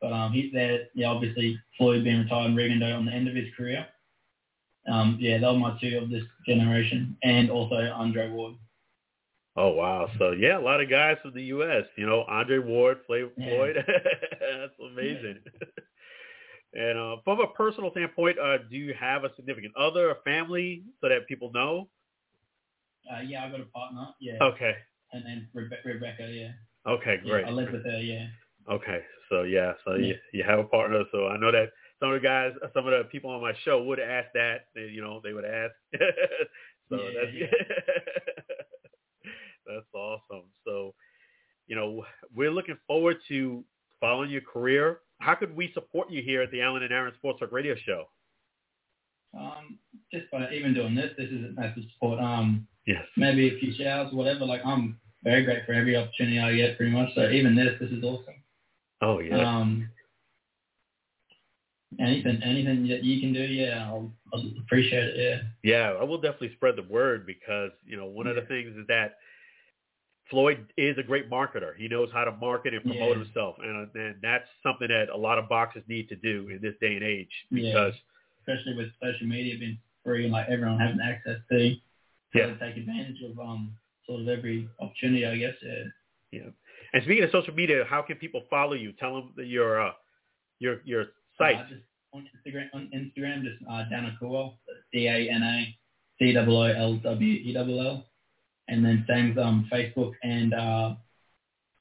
but 0.00 0.12
um 0.12 0.32
he's 0.32 0.52
there. 0.52 0.86
Yeah, 0.94 1.08
obviously 1.08 1.58
Floyd 1.78 2.04
being 2.04 2.20
retired 2.20 2.50
and 2.50 2.56
Rigondeaux 2.56 2.94
on 2.98 3.06
the 3.06 3.12
end 3.12 3.26
of 3.26 3.34
his 3.34 3.52
career. 3.56 3.86
Um 4.88 5.16
yeah, 5.20 5.38
they 5.38 5.46
were 5.46 5.54
my 5.54 5.76
two 5.80 5.98
of 5.98 6.10
this 6.10 6.24
generation, 6.46 7.16
and 7.22 7.50
also 7.50 7.76
Andre 7.76 8.30
Ward. 8.30 8.54
Oh 9.56 9.70
wow! 9.70 10.08
So 10.18 10.32
yeah, 10.32 10.58
a 10.58 10.60
lot 10.60 10.80
of 10.80 10.90
guys 10.90 11.16
from 11.22 11.34
the 11.34 11.42
U.S. 11.44 11.84
You 11.96 12.06
know, 12.06 12.24
Andre 12.28 12.58
Ward, 12.58 12.98
Flavor 13.06 13.30
Yeah. 13.36 13.48
Floyd. 13.48 13.76
that's 13.86 14.78
amazing. 14.92 15.38
and 16.74 16.98
uh, 16.98 17.16
from 17.24 17.40
a 17.40 17.46
personal 17.48 17.90
standpoint, 17.92 18.38
uh, 18.38 18.58
do 18.70 18.76
you 18.76 18.94
have 18.98 19.24
a 19.24 19.30
significant 19.36 19.74
other, 19.76 20.10
a 20.10 20.16
family, 20.24 20.82
so 21.00 21.08
that 21.08 21.26
people 21.28 21.50
know? 21.52 21.88
Uh, 23.12 23.20
yeah, 23.20 23.44
I 23.44 23.50
got 23.50 23.60
a 23.60 23.64
partner. 23.66 24.06
Yeah, 24.20 24.38
Okay. 24.42 24.74
and 25.12 25.24
then 25.24 25.48
Rebe- 25.54 25.84
Rebecca. 25.84 26.26
Yeah, 26.28 26.52
Okay, 26.86 27.18
yeah, 27.24 27.30
great. 27.30 27.46
I 27.46 27.50
live 27.50 27.70
with 27.72 27.84
her. 27.84 27.98
Yeah. 28.00 28.26
Okay, 28.70 29.00
so 29.30 29.42
yeah, 29.42 29.72
so 29.84 29.94
Yeah. 29.94 30.06
You, 30.08 30.14
you 30.32 30.44
have 30.44 30.58
a 30.58 30.64
partner. 30.64 31.04
So 31.12 31.28
I 31.28 31.36
know 31.38 31.52
that 31.52 31.68
some 32.04 32.12
of 32.12 32.20
the 32.20 32.26
guys, 32.28 32.52
some 32.74 32.86
of 32.86 32.92
the 32.92 33.04
people 33.10 33.30
on 33.30 33.40
my 33.40 33.52
show 33.64 33.82
would 33.82 33.98
ask 33.98 34.28
that. 34.34 34.66
They, 34.74 34.82
you 34.82 35.00
know, 35.00 35.20
they 35.24 35.32
would 35.32 35.46
ask. 35.46 35.72
so 36.90 36.96
Yeah, 36.96 37.10
that's 37.20 37.34
yeah. 37.34 37.46
that's 39.66 39.86
awesome. 39.94 40.44
So, 40.66 40.94
you 41.66 41.76
know, 41.76 42.04
we're 42.34 42.50
looking 42.50 42.76
forward 42.86 43.16
to 43.28 43.64
following 44.00 44.30
your 44.30 44.42
career. 44.42 44.98
How 45.20 45.34
could 45.34 45.56
we 45.56 45.72
support 45.72 46.10
you 46.10 46.22
here 46.22 46.42
at 46.42 46.50
the 46.50 46.60
Alan 46.60 46.82
and 46.82 46.92
Aaron 46.92 47.14
Sports 47.16 47.40
Talk 47.40 47.52
Radio 47.52 47.74
Show? 47.86 48.04
Um, 49.38 49.78
just 50.12 50.30
by 50.30 50.50
even 50.52 50.74
doing 50.74 50.94
this, 50.94 51.12
this 51.16 51.28
is 51.30 51.44
a 51.44 51.52
massive 51.60 51.84
support. 51.94 52.20
Um, 52.20 52.66
Yes. 52.86 53.02
maybe 53.16 53.48
a 53.48 53.58
few 53.58 53.72
showers, 53.72 54.12
whatever. 54.12 54.44
Like 54.44 54.60
I'm 54.62 55.00
very 55.22 55.42
grateful 55.42 55.68
for 55.68 55.72
every 55.72 55.96
opportunity 55.96 56.38
I 56.38 56.54
get, 56.54 56.76
pretty 56.76 56.92
much. 56.92 57.08
So 57.14 57.30
even 57.30 57.54
this, 57.54 57.80
this 57.80 57.90
is 57.90 58.04
awesome. 58.04 58.34
Oh 59.00 59.20
yeah. 59.20 59.38
Um, 59.38 59.88
anything, 62.00 62.40
anything 62.42 62.88
that 62.88 63.02
you 63.04 63.20
can 63.20 63.32
do, 63.32 63.40
yeah, 63.40 63.86
I'll, 63.88 64.10
I'll 64.32 64.42
appreciate 64.60 65.04
it. 65.04 65.16
Yeah. 65.62 65.72
Yeah, 65.92 65.98
I 66.00 66.04
will 66.04 66.20
definitely 66.20 66.52
spread 66.54 66.76
the 66.76 66.82
word 66.82 67.26
because 67.26 67.70
you 67.86 67.96
know 67.96 68.06
one 68.06 68.26
of 68.26 68.36
the 68.36 68.42
things 68.42 68.76
is 68.76 68.86
that 68.88 69.16
Floyd 70.30 70.66
is 70.78 70.96
a 70.98 71.02
great 71.02 71.30
marketer. 71.30 71.76
He 71.76 71.86
knows 71.86 72.08
how 72.12 72.24
to 72.24 72.32
market 72.32 72.72
and 72.72 72.82
promote 72.82 73.16
Yeah. 73.16 73.24
himself, 73.24 73.56
and 73.62 73.88
and 73.94 74.16
that's 74.22 74.48
something 74.62 74.88
that 74.88 75.10
a 75.10 75.16
lot 75.16 75.38
of 75.38 75.48
boxers 75.48 75.82
need 75.86 76.08
to 76.08 76.16
do 76.16 76.48
in 76.48 76.60
this 76.62 76.74
day 76.80 76.94
and 76.96 77.04
age 77.04 77.30
Yeah. 77.50 77.72
because 77.72 77.94
Especially 78.46 78.74
with 78.74 78.88
social 79.02 79.26
media 79.26 79.58
being 79.58 79.78
free 80.04 80.24
and 80.24 80.32
like 80.32 80.46
everyone 80.50 80.78
having 80.78 81.00
access 81.00 81.38
to, 81.50 81.76
Yeah. 82.34 82.46
to 82.48 82.58
take 82.58 82.76
advantage 82.76 83.22
of 83.22 83.38
um 83.38 83.74
sort 84.06 84.20
of 84.20 84.28
every 84.28 84.68
opportunity, 84.80 85.24
I 85.26 85.36
guess. 85.36 85.54
Yeah. 85.62 85.84
yeah. 86.30 86.50
And 86.92 87.02
speaking 87.04 87.24
of 87.24 87.30
social 87.30 87.54
media, 87.54 87.84
how 87.88 88.02
can 88.02 88.16
people 88.16 88.44
follow 88.50 88.74
you? 88.74 88.92
Tell 88.92 89.14
them 89.14 89.32
that 89.36 89.46
your 89.46 89.80
uh, 89.80 89.92
your 90.58 90.80
your 90.84 91.06
site. 91.38 91.56
Uh, 91.56 91.68
just 91.68 91.82
on 92.12 92.26
Instagram, 92.46 92.66
on 92.74 92.90
Instagram, 92.94 93.42
just 93.42 93.56
uh, 93.70 93.84
Dana 93.90 94.16
Cool, 94.20 94.58
D 94.92 95.06
A 95.06 95.30
N 95.30 95.42
A 95.42 95.76
C 96.18 96.36
O 96.36 96.44
O 96.50 96.62
L 96.62 96.94
W 96.96 97.32
E 97.34 97.56
L 97.56 97.80
L, 97.80 98.06
and 98.68 98.84
then 98.84 99.04
same 99.08 99.36
um 99.38 99.68
Facebook 99.72 100.12
and 100.22 100.54
uh, 100.54 100.94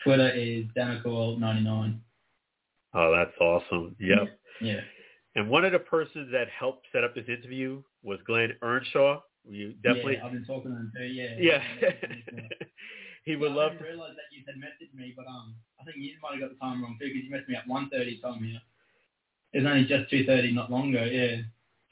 Twitter 0.03 0.29
is 0.31 0.65
Dana 0.75 0.99
Cool 1.03 1.39
ninety 1.39 1.63
nine. 1.63 2.01
oh, 2.93 3.11
that's 3.15 3.37
awesome. 3.39 3.95
Yep. 3.99 4.39
Yeah. 4.61 4.79
And 5.35 5.49
one 5.49 5.65
of 5.65 5.71
the 5.71 5.79
persons 5.79 6.31
that 6.31 6.47
helped 6.49 6.85
set 6.91 7.03
up 7.03 7.15
this 7.15 7.25
interview 7.27 7.81
was 8.03 8.19
Glenn 8.27 8.53
Earnshaw. 8.61 9.19
You 9.49 9.73
definitely. 9.83 10.15
Yeah, 10.17 10.25
I've 10.25 10.31
been 10.31 10.45
talking 10.45 10.71
to 10.71 10.77
him 10.77 10.91
too. 10.95 11.03
Yeah. 11.03 11.35
Yeah. 11.39 11.63
Yeah. 11.81 12.41
he 13.25 13.35
would 13.35 13.51
I 13.51 13.55
love 13.55 13.71
didn't 13.71 13.83
to. 13.85 13.89
realize 13.91 14.13
that 14.15 14.29
you 14.31 14.43
had 14.45 14.55
messaged 14.55 14.93
me, 14.97 15.13
but 15.17 15.25
um, 15.27 15.55
I 15.81 15.85
think 15.85 15.97
you 15.97 16.13
might 16.21 16.33
have 16.39 16.41
got 16.41 16.49
the 16.53 16.59
time 16.59 16.83
wrong 16.83 16.97
too 16.99 17.07
because 17.07 17.23
you 17.23 17.31
messaged 17.33 17.49
me 17.49 17.55
at 17.55 17.67
one 17.67 17.89
thirty 17.89 18.19
time 18.21 18.43
here. 18.43 18.61
It 19.53 19.59
was 19.63 19.67
only 19.71 19.85
just 19.85 20.09
two 20.09 20.25
thirty 20.25 20.51
not 20.51 20.71
long 20.71 20.89
ago. 20.93 21.03
Yeah. 21.05 21.37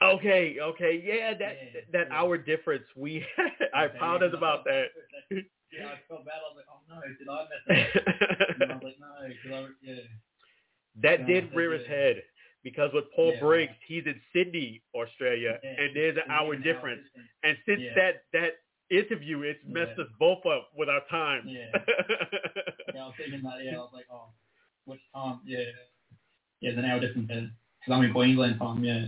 Okay, 0.01 0.57
okay, 0.59 1.01
yeah, 1.05 1.33
that 1.37 1.57
Yeah, 1.73 1.81
that 1.93 2.07
yeah. 2.09 2.17
hour 2.17 2.37
difference. 2.37 2.85
We, 2.95 3.23
I 3.73 3.85
Okay, 3.85 3.95
apologize 3.97 4.29
yeah, 4.33 4.37
about 4.37 4.65
that. 4.65 4.85
Yeah, 5.29 5.85
I 5.87 5.99
felt 6.09 6.25
bad. 6.25 6.41
I 6.41 6.49
was 6.49 6.57
like, 6.57 6.65
oh 6.67 6.81
no, 6.89 7.01
did 7.17 7.29
I 7.29 7.45
mess 7.47 7.63
up? 7.69 8.55
And 8.61 8.71
I 8.71 8.75
was 8.75 8.83
like, 8.83 8.99
no, 8.99 9.07
'cause 9.43 9.69
I, 9.69 9.73
yeah. 9.83 9.95
that 11.03 11.27
did 11.27 11.45
that 11.51 11.55
rear 11.55 11.73
his 11.73 11.87
head 11.87 12.23
because 12.63 12.89
with 12.93 13.05
Paul 13.15 13.33
Yeah. 13.33 13.39
Briggs, 13.39 13.73
he's 13.87 14.05
in 14.05 14.19
Sydney, 14.33 14.81
Australia, 14.95 15.59
Yeah. 15.63 15.75
and 15.77 15.95
there's 15.95 16.17
an 16.17 16.29
hour 16.29 16.55
difference. 16.55 17.03
different. 17.05 17.29
And 17.43 17.57
since 17.67 17.81
Yeah. 17.81 17.93
that 17.95 18.23
that 18.33 18.53
interview, 18.89 19.43
it's 19.43 19.63
messed 19.67 19.97
us 19.99 20.07
both 20.19 20.45
up 20.47 20.69
with 20.75 20.89
our 20.89 21.01
time. 21.09 21.47
Yeah. 21.47 21.71
Yeah, 22.93 23.03
I 23.03 23.07
was 23.07 23.15
thinking 23.17 23.41
that. 23.43 23.63
Yeah, 23.63 23.75
I 23.75 23.77
was 23.77 23.91
like, 23.93 24.07
oh, 24.11 24.33
which 24.85 24.99
time? 25.15 25.39
Yeah. 25.45 25.63
Yeah, 26.61 26.69
it's 26.71 26.79
an 26.79 26.85
hour 26.85 26.99
difference 26.99 27.27
because 27.27 27.49
I'm 27.91 28.03
in 28.03 28.13
Queensland 28.13 28.59
time. 28.59 28.83
Yeah. 28.83 29.05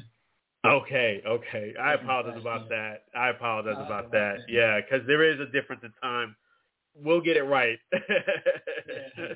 okay, 0.65 1.21
okay. 1.25 1.73
I 1.79 1.93
apologize 1.93 2.39
about 2.41 2.67
that. 2.69 3.03
I 3.15 3.29
apologize 3.29 3.75
No, 3.77 3.85
about 3.85 4.11
that's 4.11 4.21
all 4.21 4.29
right, 4.29 4.37
that. 4.47 4.51
Yeah, 4.51 4.79
because 4.81 5.05
there 5.07 5.23
is 5.23 5.39
a 5.39 5.45
difference 5.51 5.83
in 5.83 5.91
time. 6.01 6.35
We'll 6.95 7.21
get 7.21 7.37
it 7.37 7.43
right. 7.43 7.79
Yeah. 8.87 9.33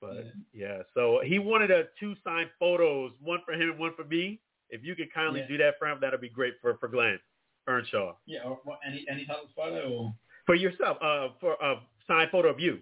But 0.00 0.14
Yeah. 0.16 0.22
yeah, 0.52 0.82
so 0.94 1.20
he 1.24 1.38
wanted 1.38 1.70
a 1.70 1.84
two 2.00 2.16
signed 2.24 2.50
photos, 2.58 3.12
one 3.20 3.40
for 3.46 3.52
him 3.54 3.70
and 3.70 3.78
one 3.78 3.94
for 3.94 4.02
me. 4.04 4.40
If 4.68 4.82
you 4.82 4.96
could 4.96 5.12
kindly 5.14 5.40
Yeah. 5.40 5.46
do 5.46 5.56
that 5.58 5.78
for 5.78 5.86
him, 5.86 6.00
that'd 6.00 6.20
be 6.20 6.28
great 6.28 6.54
for 6.60 6.76
for 6.78 6.88
Glenn 6.88 7.20
Earnshaw. 7.68 8.16
Yeah. 8.26 8.42
Or 8.42 8.60
what? 8.64 8.80
Any 8.84 9.06
any 9.08 9.24
type 9.26 9.36
of 9.44 9.50
photo 9.54 9.88
or? 9.92 10.14
For 10.46 10.56
yourself, 10.56 10.98
uh, 11.00 11.28
for 11.40 11.52
a 11.62 11.80
signed 12.08 12.30
photo 12.32 12.48
of 12.48 12.58
you. 12.58 12.80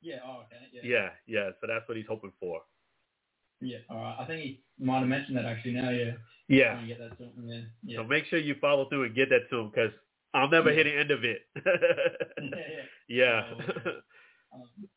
Yeah. 0.00 0.18
Oh, 0.24 0.40
okay. 0.46 0.56
Yeah. 0.72 0.80
Yeah, 0.82 1.10
yeah. 1.26 1.50
So 1.60 1.68
that's 1.68 1.86
what 1.86 1.96
he's 1.96 2.06
hoping 2.08 2.32
for. 2.40 2.62
Yeah. 3.60 3.78
All 3.90 3.96
right. 3.96 4.16
I 4.18 4.24
think 4.26 4.40
he 4.42 4.60
might 4.78 5.00
have 5.00 5.08
mentioned 5.08 5.36
that 5.36 5.44
actually 5.44 5.72
now. 5.72 5.90
Yeah. 5.90 6.12
Yeah. 6.48 6.80
Get 6.86 6.98
that 7.00 7.18
to 7.18 7.24
him. 7.24 7.32
Yeah. 7.44 7.60
Yeah. 7.84 7.98
So 7.98 8.04
make 8.04 8.24
sure 8.26 8.38
you 8.38 8.54
follow 8.60 8.88
through 8.88 9.04
and 9.04 9.14
get 9.14 9.28
that 9.30 9.48
to 9.50 9.58
him 9.60 9.70
because 9.74 9.92
I'll 10.34 10.48
never 10.50 10.70
Yeah. 10.70 10.76
hit 10.76 10.84
the 10.84 10.98
end 10.98 11.10
of 11.10 11.24
it. 11.24 11.40
yeah. 12.40 12.54
yeah. 13.08 13.42
yeah. 13.54 13.92
Um, 14.54 14.88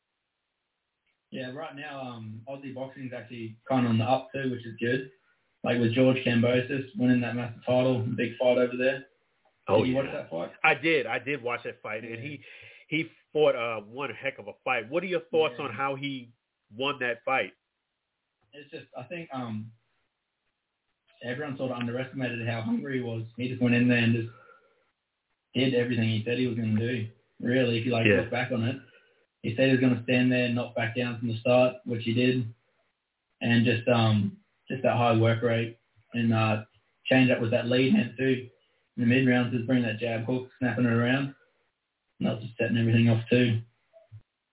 yeah, 1.32 1.52
right 1.54 1.76
now, 1.76 2.02
um, 2.02 2.42
Aussie 2.50 2.74
boxing 2.76 3.06
is 3.08 3.14
actually 3.18 3.58
kind 3.68 3.86
of 3.86 3.92
on 3.92 3.98
the 3.98 4.04
up 4.04 4.28
too, 4.34 4.52
which 4.52 4.66
is 4.66 4.76
good. 4.80 5.10
Like 5.64 5.80
with 5.80 5.94
George 5.94 6.18
Kambosos 6.26 6.86
winning 6.98 7.22
that 7.22 7.36
massive 7.36 7.64
title, 7.66 8.00
big 8.00 8.32
fight 8.38 8.58
over 8.58 8.76
there. 8.78 9.06
oh 9.68 9.80
Did 9.80 9.90
you 9.90 9.96
watch 9.96 10.08
that 10.12 10.30
fight? 10.30 10.52
I 10.64 10.74
did. 10.74 11.06
I 11.06 11.20
did 11.20 11.42
watch 11.42 11.62
that 11.64 11.82
fight, 11.82 12.04
and 12.04 12.20
he 12.20 12.42
he 12.90 13.10
fought 13.32 13.56
uh 13.56 13.80
one 13.82 14.10
heck 14.10 14.40
of 14.40 14.48
a 14.48 14.54
fight. 14.66 14.90
What 14.90 15.04
are 15.04 15.08
your 15.08 15.22
thoughts 15.32 15.56
Yeah. 15.58 15.66
on 15.66 15.72
how 15.74 15.96
he 15.96 16.32
won 16.76 16.98
that 17.00 17.24
fight? 17.24 17.54
It's 18.54 18.70
just, 18.72 18.86
I 18.98 19.04
think, 19.04 19.30
um, 19.34 19.72
everyone 21.24 21.58
sort 21.58 21.72
of 21.72 21.78
underestimated 21.78 22.48
how 22.48 22.62
hungry 22.62 22.98
he 22.98 23.04
was. 23.04 23.24
He 23.38 23.50
just 23.50 23.62
went 23.62 23.76
in 23.76 23.88
there 23.88 24.00
and 24.00 24.16
just 24.16 24.30
did 25.54 25.74
everything 25.74 26.10
he 26.10 26.24
said 26.26 26.38
he 26.38 26.48
was 26.48 26.58
going 26.58 26.76
to 26.76 26.88
do. 26.88 27.08
Really, 27.42 27.80
if 27.80 27.86
you 27.86 27.92
like 27.92 28.06
Yeah. 28.06 28.18
look 28.22 28.32
back 28.32 28.52
on 28.52 28.64
it, 28.64 28.80
he 29.42 29.56
said 29.56 29.68
he 29.68 29.72
was 29.72 29.80
going 29.82 29.96
to 29.96 30.04
stand 30.04 30.32
there 30.32 30.46
and 30.46 30.56
not 30.56 30.76
back 30.76 30.96
down 30.96 31.18
from 31.18 31.30
the 31.30 31.38
start, 31.38 31.78
which 31.86 32.04
he 32.04 32.14
did, 32.14 32.46
and 33.42 33.66
just 33.66 33.88
um 33.88 34.38
just 34.70 34.84
that 34.84 34.96
high 34.98 35.18
work 35.18 35.42
rate 35.42 35.78
and 36.14 36.34
uh 36.34 36.64
change 37.06 37.32
up 37.32 37.42
with 37.42 37.52
that 37.52 37.68
lead 37.68 37.94
hand 37.94 38.14
too. 38.18 38.48
In 38.98 39.04
the 39.04 39.06
mid 39.08 39.28
rounds, 39.28 39.54
just 39.54 39.66
bring 39.66 39.82
that 39.84 40.00
jab 40.00 40.26
hook, 40.26 40.50
snapping 40.60 40.86
it 40.86 40.92
around, 40.92 41.34
and 42.20 42.28
that 42.28 42.36
was 42.36 42.44
just 42.44 42.58
setting 42.58 42.78
everything 42.78 43.10
off 43.10 43.24
too. 43.30 43.62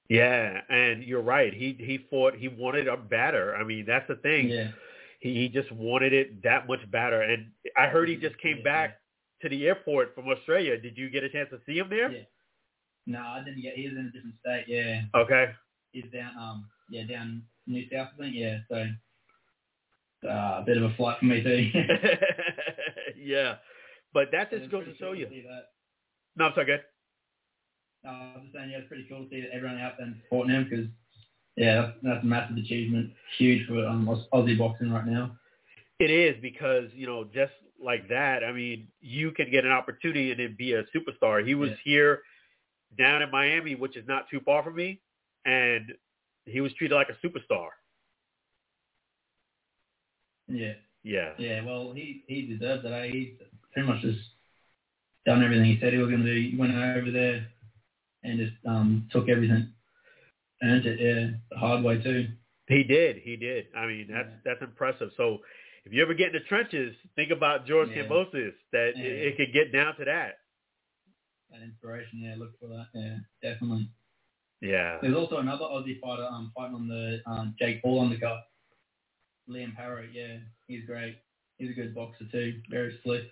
Yeah, 0.09 0.61
and 0.71 1.03
you're 1.03 1.23
right. 1.23 1.53
He 1.53 1.77
he 1.79 1.99
fought. 2.11 2.35
He 2.35 2.49
wanted 2.49 2.89
a 2.89 2.97
batter. 2.97 3.55
I 3.57 3.63
mean, 3.65 3.85
that's 3.87 4.09
the 4.09 4.17
thing. 4.17 4.49
Yeah, 4.49 4.71
he, 5.21 5.35
he 5.35 5.49
just 5.49 5.71
wanted 5.73 6.13
it 6.15 6.43
that 6.45 6.67
much 6.67 6.81
better. 6.91 7.21
And 7.23 7.51
I 7.77 7.89
heard 7.89 8.09
he 8.09 8.17
just 8.17 8.39
came 8.39 8.59
Yeah. 8.59 8.65
back 8.65 9.01
to 9.43 9.49
the 9.51 9.67
airport 9.67 10.15
from 10.15 10.29
Australia. 10.29 10.81
Did 10.81 10.97
you 10.97 11.11
get 11.11 11.25
a 11.25 11.29
chance 11.29 11.51
to 11.51 11.59
see 11.67 11.79
him 11.79 11.89
there? 11.91 12.11
Yeah. 12.11 12.23
No, 13.07 13.21
I 13.21 13.43
didn't 13.45 13.61
get. 13.63 13.75
He 13.75 13.87
was 13.89 13.97
in 13.99 14.07
a 14.07 14.11
different 14.11 14.37
state. 14.41 14.65
Yeah, 14.67 15.03
Okay. 15.15 15.53
he's 15.93 16.11
down. 16.13 16.37
Um, 16.39 16.69
yeah, 16.91 17.05
down 17.05 17.43
New 17.67 17.85
South, 17.93 18.09
I 18.15 18.23
think. 18.23 18.35
Yeah, 18.35 18.59
so 18.71 18.87
uh, 20.29 20.61
a 20.61 20.63
bit 20.67 20.77
of 20.79 20.85
a 20.85 20.95
flight 20.95 21.19
for 21.19 21.25
me 21.27 21.43
too. 21.43 21.71
yeah. 23.17 23.57
But 24.15 24.29
that 24.33 24.51
just 24.57 24.71
goes 24.71 24.85
to 24.87 24.97
show 24.97 25.13
you. 25.13 25.29
No, 26.37 26.47
I'm 26.47 26.53
sorry, 26.55 26.67
good. 26.67 26.81
Uh, 28.09 28.13
I 28.13 28.33
was 28.37 28.43
just 28.45 28.55
saying, 28.55 28.71
yeah, 28.71 28.79
it's 28.79 28.89
pretty 28.89 29.07
cool 29.09 29.25
to 29.25 29.31
see 29.31 29.41
that 29.43 29.51
everyone 29.55 29.79
out 29.79 29.93
there 29.99 30.07
and 30.07 30.17
supporting 30.23 30.55
him 30.55 30.67
because, 30.69 30.87
yeah, 31.57 31.83
that's, 31.83 31.93
that's 32.03 32.25
a 32.25 32.27
massive 32.27 32.57
achievement, 32.57 33.11
huge 33.37 33.67
for 33.67 33.85
um, 33.87 34.09
Aus- 34.09 34.27
Aussie 34.33 34.57
boxing 34.57 34.91
right 34.91 35.07
now. 35.07 35.37
It 35.99 36.11
is 36.11 36.37
because, 36.41 36.89
you 36.95 37.07
know, 37.07 37.25
just 37.25 37.53
like 37.83 38.09
that, 38.09 38.43
I 38.45 38.53
mean, 38.53 38.89
you 39.01 39.33
can 39.33 39.51
get 39.51 39.65
an 39.65 39.73
opportunity 39.73 40.31
and 40.31 40.41
then 40.41 40.55
be 40.57 40.73
a 40.73 40.85
superstar. 40.85 41.47
He 41.47 41.55
was 41.55 41.71
Yeah. 41.71 41.77
here 41.85 42.23
down 42.97 43.21
in 43.21 43.31
Miami, 43.31 43.75
which 43.75 43.97
is 43.97 44.07
not 44.09 44.31
too 44.31 44.41
far 44.41 44.63
from 44.63 44.77
me, 44.77 45.01
and 45.45 45.93
he 46.47 46.61
was 46.61 46.73
treated 46.75 46.95
like 46.95 47.09
a 47.11 47.27
superstar. 47.27 47.69
Yeah, 50.49 50.75
Yeah. 51.03 51.35
yeah. 51.39 51.63
Well, 51.63 51.93
he 51.93 52.25
he 52.27 52.47
deserved 52.47 52.87
it. 52.87 52.91
Eh? 52.91 53.11
He's 53.11 53.29
pretty 53.73 53.87
much 53.87 54.01
just 54.01 54.19
done 55.27 55.45
everything 55.45 55.67
he 55.67 55.79
said 55.79 55.93
he 55.93 55.99
was 55.99 56.09
going 56.09 56.23
to 56.25 56.35
do. 56.35 56.51
He 56.51 56.57
went 56.57 56.73
over 56.75 57.11
there 57.11 57.47
and 58.25 58.39
just 58.39 58.53
um 58.67 59.09
took 59.13 59.29
everything, 59.29 59.73
earned 60.63 60.87
it. 60.87 61.01
Yeah, 61.01 61.37
the 61.51 61.59
hard 61.59 61.85
way 61.85 62.01
too. 62.03 62.29
He 62.69 62.83
did. 62.83 63.17
He 63.19 63.37
did. 63.37 63.67
I 63.77 63.87
mean, 63.87 64.09
that's 64.11 64.29
Yeah. 64.29 64.37
that's 64.45 64.63
impressive. 64.63 65.11
So 65.17 65.39
if 65.85 65.93
you 65.93 66.03
ever 66.03 66.15
get 66.15 66.29
in 66.29 66.33
the 66.35 66.41
trenches, 66.49 66.95
think 67.17 67.31
about 67.31 67.67
George 67.67 67.89
Yeah. 67.91 68.05
Kambosos, 68.05 68.53
that 68.73 68.93
Yeah. 68.97 69.05
it, 69.05 69.27
it 69.29 69.37
could 69.37 69.53
get 69.53 69.73
down 69.73 69.97
to 69.97 70.05
that. 70.05 70.39
That 71.51 71.63
inspiration. 71.63 72.21
Yeah, 72.21 72.35
look 72.37 72.59
for 72.61 72.69
that. 72.69 72.89
Yeah, 72.95 73.19
definitely. 73.43 73.89
Yeah. 74.61 74.99
There's 75.01 75.15
also 75.17 75.39
another 75.39 75.65
Aussie 75.65 75.99
fighter 76.01 76.27
um 76.31 76.53
fighting 76.55 76.75
on 76.75 76.89
the 76.89 77.23
um 77.27 77.55
Jake 77.59 77.83
Paul 77.83 78.09
undercard. 78.09 78.43
Liam 79.49 79.75
Paro, 79.75 80.07
yeah, 80.13 80.39
he's 80.67 80.85
great. 80.85 81.17
He's 81.57 81.71
a 81.71 81.73
good 81.73 81.95
boxer 81.95 82.27
too, 82.31 82.61
very 82.71 82.99
slick. 83.03 83.23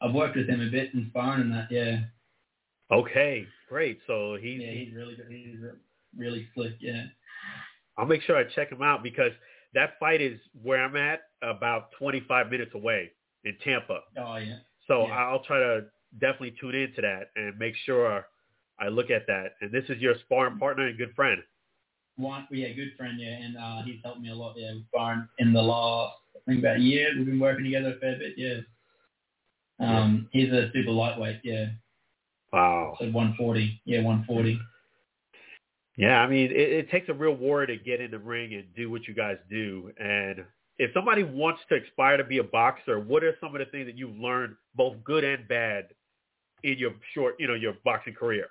I've 0.00 0.12
worked 0.14 0.36
with 0.36 0.48
him 0.48 0.60
a 0.60 0.70
bit 0.70 0.92
in 0.94 1.06
sparring 1.10 1.42
and 1.42 1.52
that, 1.52 1.70
yeah. 1.70 2.00
Okay. 2.92 3.46
Great. 3.68 3.98
So 4.06 4.36
he's, 4.40 4.60
Yeah, 4.60 4.70
he's 4.70 4.94
really 4.94 5.16
good. 5.16 5.26
He's 5.28 5.56
really 6.16 6.46
slick, 6.54 6.74
yeah. 6.80 7.04
I'll 7.96 8.06
make 8.06 8.22
sure 8.22 8.36
I 8.36 8.44
check 8.54 8.70
him 8.70 8.82
out 8.82 9.02
because 9.02 9.32
that 9.74 9.98
fight 10.00 10.20
is 10.20 10.38
where 10.62 10.84
I'm 10.84 10.96
at, 10.96 11.20
about 11.42 11.90
25 11.98 12.50
minutes 12.50 12.72
away 12.74 13.10
in 13.44 13.56
Tampa. 13.64 14.00
Oh 14.18 14.36
yeah, 14.36 14.58
So 14.86 15.06
Yeah. 15.06 15.14
I'll 15.14 15.42
try 15.44 15.58
to 15.58 15.86
definitely 16.20 16.54
tune 16.60 16.74
into 16.74 17.00
that 17.02 17.30
and 17.36 17.58
make 17.58 17.74
sure 17.84 18.26
I 18.78 18.88
look 18.88 19.10
at 19.10 19.26
that. 19.26 19.54
And 19.60 19.70
this 19.72 19.84
is 19.88 19.98
your 20.00 20.14
sparring 20.24 20.58
partner 20.58 20.86
and 20.86 20.98
good 20.98 21.14
friend. 21.14 21.42
one, 22.16 22.46
yeah, 22.50 22.68
good 22.72 22.92
friend, 22.96 23.18
yeah, 23.20 23.30
and 23.44 23.56
uh, 23.56 23.82
he's 23.82 24.00
helped 24.04 24.20
me 24.20 24.30
a 24.30 24.34
lot, 24.34 24.54
yeah, 24.56 24.72
with 24.74 24.86
sparring 24.86 25.26
in 25.38 25.52
the 25.52 25.60
last, 25.62 26.14
I 26.36 26.38
think 26.46 26.60
about 26.60 26.76
a 26.76 26.80
year. 26.80 27.08
We've 27.16 27.26
been 27.26 27.40
working 27.40 27.64
together 27.64 27.94
a 27.96 27.98
fair 27.98 28.16
bit, 28.18 28.34
yeah. 28.36 28.60
Um, 29.80 30.28
he's 30.32 30.52
a 30.52 30.70
super 30.72 30.92
lightweight, 30.92 31.40
yeah, 31.42 31.66
Wow. 32.54 32.96
so 32.98 33.06
140, 33.06 33.82
yeah, 33.84 33.98
140. 34.02 34.60
Yeah, 35.96 36.20
I 36.20 36.28
mean, 36.28 36.50
it, 36.50 36.56
it 36.56 36.90
takes 36.90 37.08
a 37.08 37.14
real 37.14 37.34
warrior 37.34 37.68
to 37.68 37.76
get 37.76 38.00
in 38.00 38.10
the 38.10 38.18
ring 38.18 38.54
and 38.54 38.64
do 38.74 38.90
what 38.90 39.06
you 39.06 39.14
guys 39.14 39.36
do. 39.48 39.92
And 39.98 40.44
if 40.78 40.90
somebody 40.92 41.22
wants 41.22 41.60
to 41.68 41.76
aspire 41.76 42.16
to 42.16 42.24
be 42.24 42.38
a 42.38 42.44
boxer, 42.44 42.98
what 42.98 43.22
are 43.22 43.36
some 43.40 43.54
of 43.54 43.60
the 43.60 43.66
things 43.66 43.86
that 43.86 43.96
you've 43.96 44.18
learned, 44.18 44.56
both 44.74 44.96
good 45.04 45.24
and 45.24 45.46
bad, 45.46 45.86
in 46.64 46.78
your 46.78 46.92
short, 47.12 47.36
you 47.38 47.46
know, 47.46 47.54
your 47.54 47.74
boxing 47.84 48.14
career? 48.14 48.48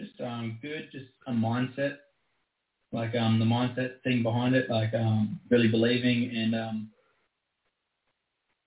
just 0.00 0.20
um 0.20 0.58
good, 0.62 0.88
just 0.90 1.10
a 1.26 1.32
mindset, 1.32 1.96
like 2.92 3.14
um 3.14 3.38
the 3.38 3.44
mindset 3.44 4.02
thing 4.02 4.22
behind 4.22 4.54
it, 4.54 4.70
like 4.70 4.94
um 4.94 5.38
really 5.50 5.68
believing 5.68 6.30
and 6.34 6.54
um 6.54 6.90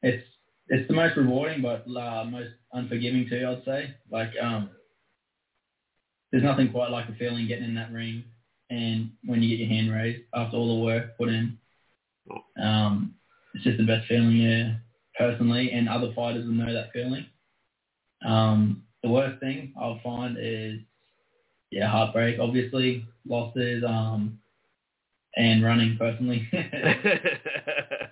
it's 0.04 0.26
it's 0.74 0.88
the 0.88 0.94
most 0.94 1.16
rewarding 1.18 1.62
but 1.62 1.86
uh, 1.96 2.26
most 2.26 2.50
unforgiving 2.74 3.28
too, 3.30 3.46
I'd 3.48 3.66
say. 3.66 3.96
Like 4.12 4.32
um 4.42 4.70
there's 6.32 6.44
nothing 6.44 6.72
quite 6.72 6.90
like 6.92 7.08
a 7.10 7.14
feeling 7.14 7.48
getting 7.48 7.66
in 7.66 7.76
that 7.76 7.92
ring 7.92 8.24
and 8.70 9.12
when 9.26 9.42
you 9.42 9.50
get 9.50 9.64
your 9.64 9.70
hand 9.70 9.92
raised 9.92 10.24
after 10.34 10.58
all 10.58 10.78
the 10.80 10.84
work 10.84 11.18
put 11.18 11.30
in. 11.30 11.58
Um 12.62 13.16
it's 13.54 13.64
just 13.64 13.78
the 13.78 13.86
best 13.86 14.08
feeling, 14.08 14.38
yeah, 14.38 14.76
personally 15.18 15.72
and 15.72 15.88
other 15.88 16.12
fighters 16.16 16.46
will 16.46 16.54
know 16.54 16.74
that 16.74 16.92
feeling. 16.92 17.26
Um 18.26 18.84
the 19.04 19.10
worst 19.10 19.40
thing 19.42 19.74
I'll 19.80 20.00
find 20.04 20.38
is 20.40 20.80
yeah, 21.74 21.88
heartbreak, 21.88 22.40
obviously, 22.40 23.04
losses, 23.28 23.84
um, 23.84 24.40
and 25.36 25.64
running 25.64 25.98
personally. 25.98 26.48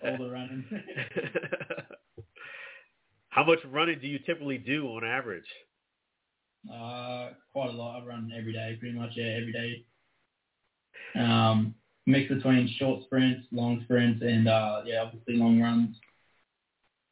All 0.03 0.17
the 0.17 0.31
running. 0.31 0.65
How 3.31 3.43
much 3.45 3.59
running 3.71 3.99
do 3.99 4.07
you 4.07 4.19
typically 4.19 4.57
do 4.57 4.87
on 4.87 5.03
average? 5.05 5.45
uh, 6.71 7.29
quite 7.53 7.69
a 7.69 7.73
lot. 7.73 8.01
I 8.01 8.05
run 8.05 8.31
every 8.37 8.53
day, 8.53 8.77
pretty 8.79 8.95
much, 8.97 9.11
yeah, 9.15 9.37
every 9.41 9.51
day. 9.51 9.85
Um, 11.19 11.73
mix 12.05 12.31
between 12.31 12.67
short 12.77 13.03
sprints, 13.05 13.47
long 13.51 13.81
sprints, 13.85 14.21
and 14.21 14.47
uh, 14.47 14.81
yeah, 14.85 15.01
obviously 15.01 15.35
long 15.37 15.59
runs. 15.59 15.95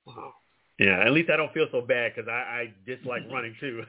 Wow. 0.06 0.34
Yeah, 0.78 1.02
at 1.06 1.12
least 1.12 1.30
I 1.30 1.36
don't 1.38 1.54
feel 1.54 1.68
so 1.72 1.82
bad 1.82 2.14
because 2.16 2.30
I, 2.30 2.32
I 2.34 2.74
dislike 2.86 3.24
running 3.32 3.56
too. 3.60 3.84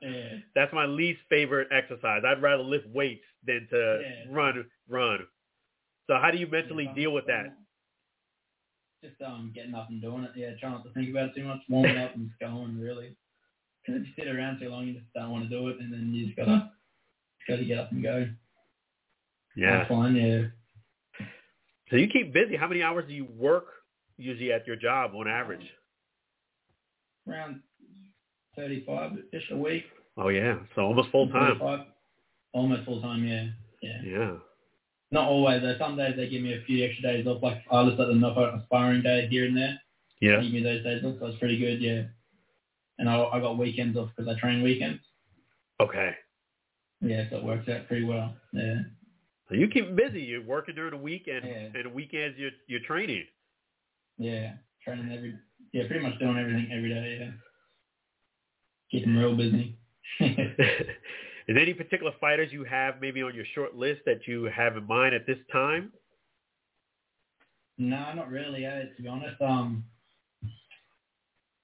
Yeah, 0.00 0.28
That's 0.54 0.72
my 0.72 0.86
least 0.86 1.20
favorite 1.28 1.68
exercise. 1.70 2.22
I'd 2.26 2.42
rather 2.42 2.62
lift 2.62 2.86
weights 2.88 3.24
than 3.46 3.66
to 3.70 4.00
Yeah. 4.02 4.32
run, 4.34 4.64
run. 4.88 5.20
So 6.08 6.14
how 6.20 6.30
do 6.30 6.38
you 6.38 6.46
mentally 6.46 6.84
Yeah, 6.84 6.94
deal 6.94 7.12
with 7.12 7.26
that? 7.26 7.52
Just 9.02 9.20
um, 9.22 9.52
getting 9.54 9.74
up 9.74 9.88
and 9.90 10.00
doing 10.00 10.24
it. 10.24 10.30
Yeah, 10.36 10.50
try 10.60 10.70
not 10.70 10.84
to 10.84 10.92
think 10.92 11.10
about 11.10 11.30
it 11.30 11.34
too 11.34 11.44
much. 11.44 11.58
Warming 11.68 11.98
up 11.98 12.14
and 12.14 12.30
going. 12.40 12.78
Really, 12.78 13.16
because 13.84 14.00
if 14.00 14.06
you 14.06 14.12
sit 14.16 14.34
around 14.34 14.60
too 14.60 14.68
long, 14.68 14.86
you 14.86 14.94
just 14.94 15.12
don't 15.14 15.30
want 15.30 15.44
to 15.44 15.50
do 15.50 15.68
it, 15.68 15.80
and 15.80 15.92
then 15.92 16.12
you 16.14 16.26
just 16.26 16.36
gotta, 16.36 16.70
gotta 17.48 17.64
get 17.64 17.78
up 17.78 17.90
and 17.92 18.02
go. 18.02 18.28
Yeah. 19.56 19.78
That's 19.78 19.88
fine. 19.88 20.14
Yeah. 20.14 20.42
So 21.90 21.96
you 21.96 22.08
keep 22.08 22.32
busy. 22.32 22.56
How 22.56 22.68
many 22.68 22.82
hours 22.82 23.04
do 23.08 23.12
you 23.12 23.26
work 23.36 23.66
usually 24.16 24.52
at 24.52 24.66
your 24.66 24.76
job 24.76 25.12
on 25.14 25.28
average? 25.28 25.68
around 27.28 27.60
35-ish 28.58 29.50
a 29.50 29.56
week. 29.56 29.84
Oh 30.16 30.28
yeah, 30.28 30.56
so 30.74 30.82
almost 30.82 31.10
full 31.10 31.28
time. 31.28 31.86
Almost 32.52 32.84
full 32.84 33.00
time, 33.00 33.24
yeah. 33.24 33.46
Yeah. 33.80 34.02
Yeah. 34.04 34.32
Not 35.12 35.28
always 35.28 35.60
though. 35.60 35.76
Some 35.78 35.96
days 35.96 36.14
they 36.16 36.28
give 36.28 36.42
me 36.42 36.54
a 36.54 36.64
few 36.64 36.84
extra 36.84 37.02
days 37.02 37.26
off. 37.26 37.42
Like 37.42 37.58
I 37.70 37.84
just 37.86 37.98
let 37.98 38.08
them 38.08 38.20
knock 38.20 38.36
out 38.38 38.54
a 38.54 38.62
sparring 38.64 39.02
day 39.02 39.28
here 39.30 39.44
and 39.44 39.56
there. 39.56 39.78
Yeah. 40.20 40.38
They 40.38 40.44
give 40.44 40.52
me 40.52 40.62
those 40.62 40.82
days 40.82 41.04
off, 41.04 41.16
so 41.20 41.26
it's 41.26 41.38
pretty 41.38 41.58
good, 41.58 41.80
yeah. 41.82 42.04
And 42.98 43.08
I, 43.10 43.22
I 43.24 43.40
got 43.40 43.58
weekends 43.58 43.96
off 43.98 44.10
because 44.16 44.34
I 44.34 44.40
train 44.40 44.62
weekends. 44.62 45.02
Okay. 45.80 46.12
Yeah, 47.00 47.24
so 47.30 47.36
it 47.38 47.44
works 47.44 47.68
out 47.68 47.88
pretty 47.88 48.04
well. 48.04 48.32
Yeah. 48.52 48.76
So 49.48 49.56
you 49.56 49.68
keep 49.68 49.94
busy. 49.96 50.20
You're 50.22 50.42
working 50.44 50.76
during 50.76 50.92
the 50.92 50.96
week 50.96 51.26
and 51.26 51.44
Yeah. 51.44 51.68
and 51.74 51.84
the 51.84 51.90
weekends 51.90 52.38
you're 52.38 52.52
you're 52.66 52.80
training. 52.86 53.24
Yeah. 54.16 54.52
Training 54.84 55.12
every, 55.12 55.34
yeah, 55.72 55.86
pretty 55.88 56.02
much 56.04 56.18
doing 56.18 56.38
everything 56.38 56.68
every 56.74 56.88
day, 56.88 57.18
yeah. 57.20 57.30
Keeping 58.90 59.16
real 59.16 59.36
busy. 59.36 59.76
Is 61.48 61.54
there 61.54 61.62
any 61.62 61.74
particular 61.74 62.12
fighters 62.20 62.52
you 62.52 62.64
have 62.64 63.00
maybe 63.00 63.22
on 63.22 63.34
your 63.34 63.44
short 63.54 63.74
list 63.74 64.02
that 64.06 64.26
you 64.26 64.44
have 64.44 64.76
in 64.76 64.86
mind 64.86 65.14
at 65.14 65.26
this 65.26 65.38
time? 65.50 65.92
No, 67.78 68.12
not 68.14 68.30
really. 68.30 68.64
Eh, 68.64 68.84
to 68.96 69.02
be 69.02 69.08
honest, 69.08 69.40
um, 69.42 69.84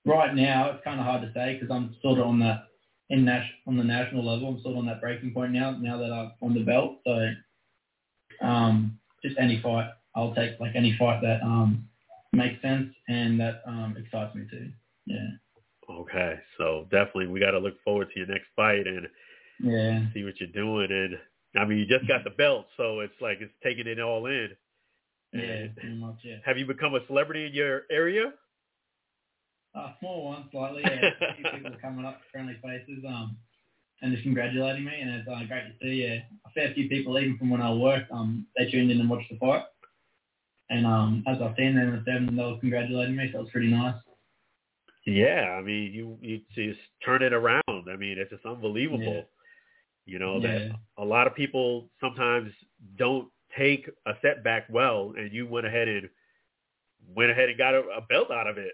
right 0.05 0.35
now 0.35 0.71
it's 0.71 0.83
kind 0.85 0.99
of 0.99 1.07
hard 1.07 1.23
to 1.23 1.33
say 1.33 1.55
because 1.55 1.75
I'm 1.75 1.95
sort 2.03 2.19
of 2.19 2.27
on 2.27 2.39
that 2.41 2.65
in 3.11 3.25
nas- 3.25 3.51
on 3.67 3.77
the 3.77 3.85
national 3.85 4.25
level. 4.25 4.49
I'm 4.49 4.63
sort 4.63 4.73
of 4.75 4.79
on 4.79 4.87
that 4.87 5.01
breaking 5.01 5.33
point 5.33 5.53
now. 5.53 5.73
Now 5.73 5.99
that 5.99 6.13
I'm 6.13 6.33
on 6.43 6.55
the 6.55 6.65
belt, 6.65 6.99
so 7.05 7.31
um, 8.41 8.99
just 9.23 9.37
any 9.39 9.61
fight 9.63 9.91
I'll 10.15 10.35
take, 10.35 10.59
like 10.59 10.75
any 10.75 10.97
fight 10.99 11.21
that 11.23 11.43
um 11.43 11.89
makes 12.33 12.61
sense 12.63 12.93
and 13.09 13.41
that 13.41 13.63
um 13.67 13.97
excites 13.97 14.35
me 14.35 14.47
too. 14.51 14.71
Yeah, 15.07 15.29
Okay, 15.91 16.35
so 16.59 16.87
definitely 16.91 17.29
we 17.29 17.41
got 17.41 17.53
to 17.53 17.59
look 17.59 17.83
forward 17.83 18.09
to 18.13 18.19
your 18.19 18.29
next 18.29 18.49
fight 18.57 18.87
and 18.87 19.07
yeah, 19.61 20.05
see 20.15 20.25
what 20.25 20.39
you're 20.41 20.49
doing. 20.51 20.89
And 20.91 21.17
I 21.61 21.65
mean, 21.67 21.79
you 21.79 21.87
just 21.87 22.09
got 22.09 22.25
the 22.25 22.31
belt, 22.31 22.67
so 22.77 23.01
it's 23.01 23.15
like 23.21 23.39
it's 23.41 23.53
taking 23.63 23.87
it 23.87 24.01
all 24.01 24.27
in. 24.27 24.49
yeah, 25.33 25.41
And 25.41 25.77
pretty 25.77 25.97
much. 25.97 26.17
Yeah, 26.25 26.37
Have 26.45 26.59
you 26.59 26.67
become 26.67 26.95
a 26.95 27.07
celebrity 27.07 27.47
in 27.47 27.53
your 27.55 27.83
area? 27.91 28.33
uh, 29.75 29.93
small 30.01 30.25
one 30.25 30.49
slightly. 30.51 30.83
Yeah, 30.85 31.11
a 31.31 31.35
few 31.35 31.45
people 31.55 31.73
coming 31.81 32.05
up, 32.05 32.21
friendly 32.33 32.57
faces, 32.63 33.05
um, 33.07 33.37
and 34.03 34.13
just 34.13 34.23
congratulating 34.25 34.85
me, 34.85 34.93
and 35.01 35.11
it's 35.11 35.29
uh, 35.29 35.45
great 35.47 35.67
to 35.69 35.73
see. 35.81 36.05
Yeah, 36.05 36.21
a 36.47 36.51
fair 36.55 36.73
few 36.75 36.89
people, 36.89 37.19
even 37.19 37.37
from 37.39 37.51
when 37.51 37.61
I 37.63 37.73
worked, 37.73 38.11
um, 38.13 38.47
they 38.57 38.71
tuned 38.71 38.91
in 38.91 39.01
and 39.01 39.11
watched 39.11 39.31
the 39.31 39.39
fight. 39.39 39.65
And 40.71 40.87
um, 40.87 41.25
as 41.27 41.39
I've 41.41 41.57
seen 41.57 41.75
them 41.77 41.89
in 41.89 41.97
the 41.97 42.03
seven, 42.07 42.37
they 42.37 42.43
were 42.45 42.59
congratulating 42.61 43.17
me, 43.17 43.31
so 43.33 43.39
it 43.39 43.43
was 43.43 43.51
pretty 43.51 43.69
nice. 43.71 43.95
Yeah, 45.07 45.57
I 45.59 45.63
mean, 45.63 45.93
you 45.93 46.19
you 46.21 46.41
just 46.55 46.81
turn 47.05 47.23
it 47.23 47.33
around. 47.33 47.63
I 47.69 47.97
mean, 47.97 48.19
it's 48.19 48.31
just 48.31 48.45
unbelievable. 48.45 49.03
Yeah. 49.15 49.23
You 50.09 50.19
know 50.19 50.41
Yeah. 50.41 50.49
that 50.49 50.77
a 50.97 51.05
lot 51.05 51.27
of 51.27 51.35
people 51.35 51.91
sometimes 52.01 52.51
don't 52.97 53.29
take 53.57 53.91
a 54.07 54.13
setback 54.23 54.65
well, 54.71 55.13
and 55.19 55.31
you 55.33 55.47
went 55.47 55.67
ahead 55.67 55.87
and 55.87 56.09
went 57.15 57.31
ahead 57.31 57.51
and 57.51 57.59
got 57.59 57.75
a, 57.75 57.81
a 57.81 58.01
belt 58.09 58.31
out 58.31 58.47
of 58.47 58.57
it. 58.57 58.73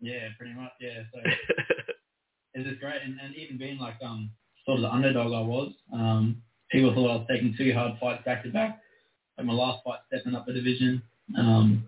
Yeah, 0.00 0.28
pretty 0.36 0.52
much. 0.52 0.72
Yeah, 0.78 1.04
so 1.12 1.20
it 2.54 2.66
was 2.66 2.76
great, 2.80 3.00
and, 3.02 3.18
and 3.18 3.34
even 3.34 3.56
being 3.56 3.78
like 3.78 3.94
um 4.04 4.30
sort 4.66 4.76
of 4.78 4.82
the 4.82 4.90
underdog 4.92 5.32
I 5.32 5.40
was, 5.40 5.72
um, 5.94 6.42
people 6.70 6.92
thought 6.94 7.10
I 7.10 7.16
was 7.16 7.26
taking 7.30 7.54
two 7.56 7.72
hard 7.72 7.98
fights 7.98 8.24
back 8.26 8.42
to 8.42 8.50
back. 8.50 8.82
Like 9.38 9.46
my 9.46 9.54
last 9.54 9.82
fight, 9.84 10.00
stepping 10.08 10.34
up 10.34 10.48
a 10.48 10.52
division, 10.52 11.02
um, 11.38 11.82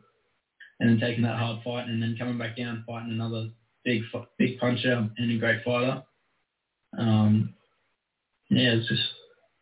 and 0.80 0.88
then 0.88 1.00
taking 1.00 1.22
that 1.24 1.36
hard 1.36 1.62
fight, 1.62 1.86
and 1.86 2.02
then 2.02 2.16
coming 2.18 2.38
back 2.38 2.56
down, 2.56 2.82
fighting 2.86 3.12
another 3.12 3.50
big 3.84 4.02
big 4.38 4.58
puncher 4.58 5.06
and 5.18 5.30
a 5.30 5.36
great 5.38 5.62
fighter. 5.64 6.02
Um, 6.98 7.54
yeah, 8.50 8.74
it's 8.74 8.88
just 8.88 9.02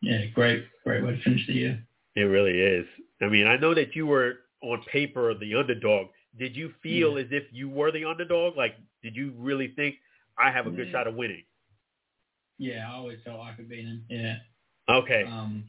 yeah, 0.01 0.27
great 0.35 0.65
great 0.85 1.05
way 1.05 1.17
to 1.17 1.23
finish 1.23 1.47
the 1.47 1.53
year. 1.55 1.83
It 2.17 2.23
really 2.23 2.59
is. 2.59 2.87
I 3.23 3.27
mean, 3.29 3.47
I 3.47 3.57
know 3.57 3.75
that 3.75 3.95
you 3.95 4.07
were 4.07 4.35
on 4.63 4.83
paper 4.91 5.33
the 5.35 5.55
underdog. 5.55 6.09
Did 6.39 6.57
you 6.57 6.73
feel 6.83 7.19
as 7.19 7.27
if 7.31 7.45
you 7.53 7.69
were 7.69 7.91
the 7.93 8.05
underdog? 8.05 8.57
Like, 8.57 8.75
did 9.03 9.15
you 9.17 9.33
really 9.37 9.69
think 9.77 9.97
I 10.39 10.51
have 10.51 10.67
a 10.67 10.71
good 10.71 10.87
Yeah. 10.89 10.93
shot 10.93 11.07
of 11.07 11.15
winning? 11.15 11.45
Yeah, 12.59 12.91
I 12.91 12.95
always 12.95 13.19
felt 13.25 13.41
I 13.41 13.55
could 13.55 13.69
beat 13.69 13.85
him. 13.85 14.05
Yeah. 14.09 14.37
Okay. 14.89 15.25
Um, 15.25 15.65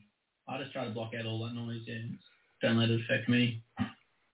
I 0.48 0.58
just 0.60 0.74
try 0.74 0.86
to 0.86 0.92
block 0.92 1.14
out 1.18 1.26
all 1.26 1.44
that 1.46 1.54
noise 1.54 1.88
and 1.88 2.18
don't 2.62 2.78
let 2.78 2.90
it 2.90 3.02
affect 3.02 3.30
me. 3.30 3.62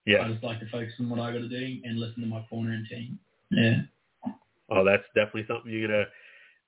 Yeah. 0.06 0.22
I 0.22 0.30
just 0.30 0.42
like 0.42 0.60
to 0.60 0.68
focus 0.70 0.92
on 1.00 1.10
what 1.10 1.20
I 1.20 1.32
got 1.32 1.40
to 1.40 1.48
do 1.48 1.80
and 1.84 1.98
listen 1.98 2.22
to 2.22 2.28
my 2.28 2.42
corner 2.48 2.72
and 2.72 2.86
team. 2.86 3.18
Yeah. 3.50 3.80
Oh, 4.70 4.84
that's 4.84 5.04
definitely 5.14 5.46
something 5.48 5.70
you're 5.70 5.86
gonna 5.86 6.06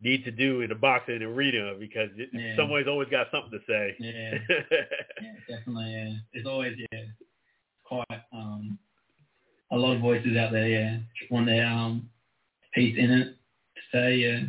need 0.01 0.25
to 0.25 0.31
do 0.31 0.61
in 0.61 0.69
the 0.69 0.75
boxing 0.75 1.23
arena 1.23 1.75
because 1.79 2.11
it, 2.17 2.31
Yeah. 2.33 2.57
someone's 2.57 2.87
always 2.89 3.09
got 3.09 3.29
something 3.31 3.51
to 3.59 3.65
say. 3.67 3.97
Yeah. 3.99 4.39
Yeah, 5.21 5.33
definitely. 5.49 5.93
Yeah. 5.93 6.15
There's 6.33 6.47
always 6.47 6.77
yeah, 6.93 7.01
quite 7.85 8.23
um, 8.33 8.79
a 9.73 9.77
lot 9.77 9.97
of 9.97 10.01
voices 10.01 10.37
out 10.37 10.53
there. 10.53 10.69
Yeah, 10.69 10.99
want 11.31 11.47
their 11.47 11.67
um 11.67 12.09
piece 12.75 12.97
in 12.97 13.11
it 13.11 13.25
to 13.75 13.83
say. 13.93 14.17
Yeah. 14.17 14.43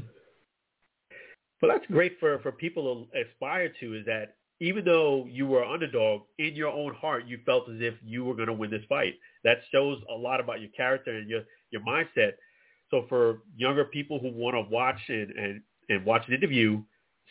Well, 1.62 1.72
that's 1.72 1.86
great 1.88 2.20
for 2.20 2.40
for 2.40 2.52
people 2.52 3.08
to 3.12 3.22
aspire 3.22 3.74
to 3.80 3.96
is 3.96 4.06
that 4.06 4.36
even 4.62 4.84
though 4.86 5.26
you 5.30 5.48
were 5.48 5.64
underdog, 5.64 6.24
in 6.38 6.56
your 6.56 6.70
own 6.70 6.94
heart 6.94 7.26
you 7.26 7.40
felt 7.46 7.70
as 7.70 7.78
if 7.82 7.96
you 8.04 8.24
were 8.26 8.36
going 8.36 8.48
to 8.48 8.54
win 8.54 8.70
this 8.70 8.84
fight. 8.90 9.16
That 9.44 9.60
shows 9.72 10.02
a 10.10 10.14
lot 10.14 10.40
about 10.42 10.60
your 10.62 10.70
character 10.76 11.18
and 11.18 11.30
your 11.30 11.44
your 11.72 11.82
mindset. 11.82 12.34
So 12.92 13.06
for 13.08 13.40
younger 13.56 13.86
people 13.86 14.20
who 14.20 14.32
want 14.32 14.56
to 14.56 14.62
watch 14.62 15.00
and, 15.08 15.32
and 15.32 15.62
and 15.90 16.06
watch 16.06 16.24
an 16.28 16.36
interview, 16.36 16.82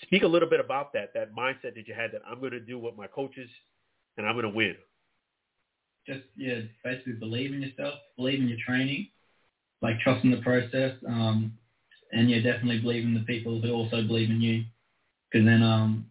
speak 0.03 0.23
a 0.23 0.27
little 0.27 0.49
bit 0.49 0.61
about 0.61 0.93
that 0.93 1.13
that 1.15 1.35
mindset 1.35 1.75
that 1.75 1.87
you 1.87 1.95
had 1.95 2.13
that 2.13 2.23
I'm 2.29 2.41
going 2.41 2.53
to 2.53 2.61
do 2.61 2.79
what 2.79 2.97
my 2.97 3.07
coaches 3.07 3.49
and 4.17 4.27
I'm 4.27 4.35
going 4.35 4.45
to 4.45 4.51
win. 4.51 4.77
Just 6.07 6.21
yeah, 6.37 6.61
basically 6.85 7.15
believe 7.15 7.53
in 7.53 7.63
yourself, 7.63 7.95
believe 8.17 8.41
in 8.41 8.49
your 8.49 8.59
training, 8.67 9.09
like 9.83 10.01
trust 10.01 10.25
in 10.25 10.31
the 10.31 10.39
process. 10.39 10.95
Um, 11.07 11.53
and 12.13 12.31
yeah, 12.31 12.39
definitely 12.39 12.81
believe 12.81 13.05
in 13.05 13.15
the 13.15 13.21
people 13.21 13.61
who 13.61 13.71
also 13.73 14.03
believe 14.03 14.31
in 14.31 14.41
you, 14.41 14.65
because 15.31 15.45
then 15.45 15.63
um, 15.63 16.07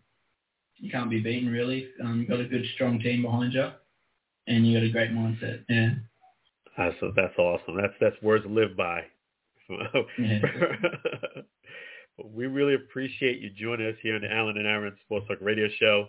you 0.78 0.92
can't 0.92 1.10
be 1.10 1.20
beaten 1.20 1.50
really. 1.52 1.88
Um, 2.04 2.20
you've 2.20 2.30
got 2.30 2.40
a 2.40 2.46
good 2.46 2.64
strong 2.76 3.00
team 3.00 3.24
behind 3.24 3.54
you, 3.54 3.70
and 4.48 4.68
you 4.68 4.78
got 4.78 4.86
a 4.86 4.92
great 4.92 5.12
mindset. 5.12 5.64
Yeah. 5.70 5.96
So 7.00 7.12
that's 7.16 7.38
awesome. 7.40 7.76
That's 7.76 7.94
that's 8.00 8.22
words 8.22 8.46
to 8.46 8.52
live 8.52 8.78
by. 8.78 9.02
Yeah. 10.18 10.42
We 12.34 12.48
really 12.48 12.74
appreciate 12.74 13.42
you 13.42 13.52
joining 13.52 13.88
us 13.88 13.96
here 14.02 14.16
on 14.16 14.22
the 14.22 14.34
Alan 14.34 14.58
and 14.58 14.66
Aaron 14.66 14.96
Sports 15.06 15.28
Talk 15.28 15.38
Radio 15.40 15.68
Show. 15.80 16.08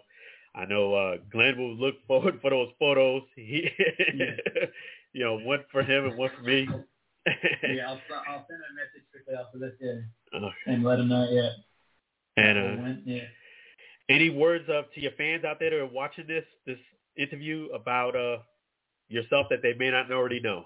I 0.55 0.65
know 0.65 0.95
uh, 0.95 1.17
Glenn 1.31 1.59
will 1.59 1.75
look 1.77 1.97
forward 2.07 2.39
for 2.41 2.51
those 2.51 2.71
photos. 2.79 3.23
He, 3.37 3.69
you 5.13 5.25
know, 5.25 5.39
one 5.41 5.65
for 5.71 5.83
him 5.83 6.07
and 6.07 6.17
one 6.17 6.31
for 6.35 6.43
me. 6.43 6.67
yeah, 7.27 7.89
I'll, 7.89 8.01
I'll 8.27 8.47
send 8.49 8.61
a 8.61 8.75
message 8.75 9.05
quickly 9.13 9.35
after 9.35 9.59
this, 9.59 9.75
yeah, 9.81 10.39
Uh, 10.41 10.51
and 10.67 10.83
let 10.83 10.99
him 10.99 11.09
know, 11.09 11.29
yeah. 11.31 11.51
and 12.43 12.59
uh, 12.59 12.83
went, 12.83 13.01
yeah. 13.05 13.25
any 14.09 14.31
words 14.31 14.65
of 14.71 14.91
to 14.95 15.01
your 15.03 15.13
fans 15.19 15.45
out 15.45 15.59
there 15.61 15.71
that 15.71 15.77
are 15.77 15.87
watching 15.87 16.27
this 16.27 16.45
this 16.65 16.79
interview 17.19 17.69
about 17.75 18.17
uh, 18.17 18.39
yourself 19.09 19.49
that 19.51 19.61
they 19.63 19.75
may 19.75 19.91
not 19.91 20.11
already 20.11 20.41
know? 20.41 20.65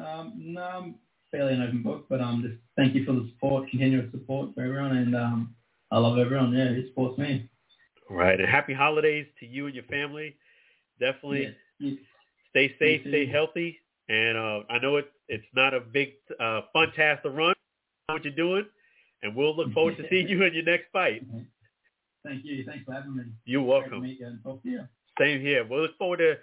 Um, 0.00 0.32
no, 0.36 0.94
fairly 1.32 1.54
an 1.54 1.62
open 1.62 1.82
book, 1.82 2.04
but 2.08 2.20
um, 2.20 2.42
just 2.46 2.60
thank 2.76 2.94
you 2.94 3.04
for 3.04 3.12
the 3.12 3.28
support, 3.32 3.68
continuous 3.68 4.10
support 4.12 4.54
for 4.54 4.62
everyone, 4.62 4.96
and 4.96 5.16
um, 5.16 5.54
I 5.90 5.98
love 5.98 6.18
everyone. 6.18 6.52
Yeah, 6.52 6.64
it 6.64 6.86
supports 6.88 7.18
me. 7.18 7.48
All 8.08 8.16
right, 8.16 8.38
and 8.38 8.48
happy 8.48 8.74
holidays 8.74 9.26
to 9.40 9.46
you 9.46 9.66
and 9.66 9.74
your 9.74 9.84
family. 9.84 10.36
Definitely. 11.00 11.56
Yeah, 11.80 11.92
stay 12.50 12.74
safe, 12.78 13.00
stay 13.08 13.26
healthy, 13.26 13.80
and 14.08 14.36
uh, 14.36 14.60
I 14.70 14.78
know 14.78 14.96
it, 14.96 15.10
it's 15.28 15.44
not 15.56 15.74
a 15.74 15.80
big 15.80 16.10
uh, 16.38 16.60
fun 16.72 16.92
task 16.94 17.22
to 17.22 17.30
run. 17.30 17.54
What 18.06 18.24
you're 18.24 18.34
doing, 18.34 18.66
and 19.22 19.34
we'll 19.34 19.56
look 19.56 19.72
forward 19.72 19.96
to 19.96 20.04
seeing 20.10 20.28
you 20.28 20.42
in 20.44 20.54
your 20.54 20.64
next 20.64 20.86
fight. 20.92 21.24
Thank 22.24 22.44
you. 22.44 22.64
Thanks 22.64 22.84
for 22.84 22.92
having 22.92 23.16
me. 23.16 23.24
You're 23.46 23.62
welcome. 23.62 24.04
you 24.04 24.26
and 24.26 24.42
talk 24.44 24.62
to 24.62 24.68
you. 24.68 24.80
Same 25.18 25.40
here. 25.40 25.66
We'll 25.68 25.82
look 25.82 25.98
forward 25.98 26.18
to 26.18 26.34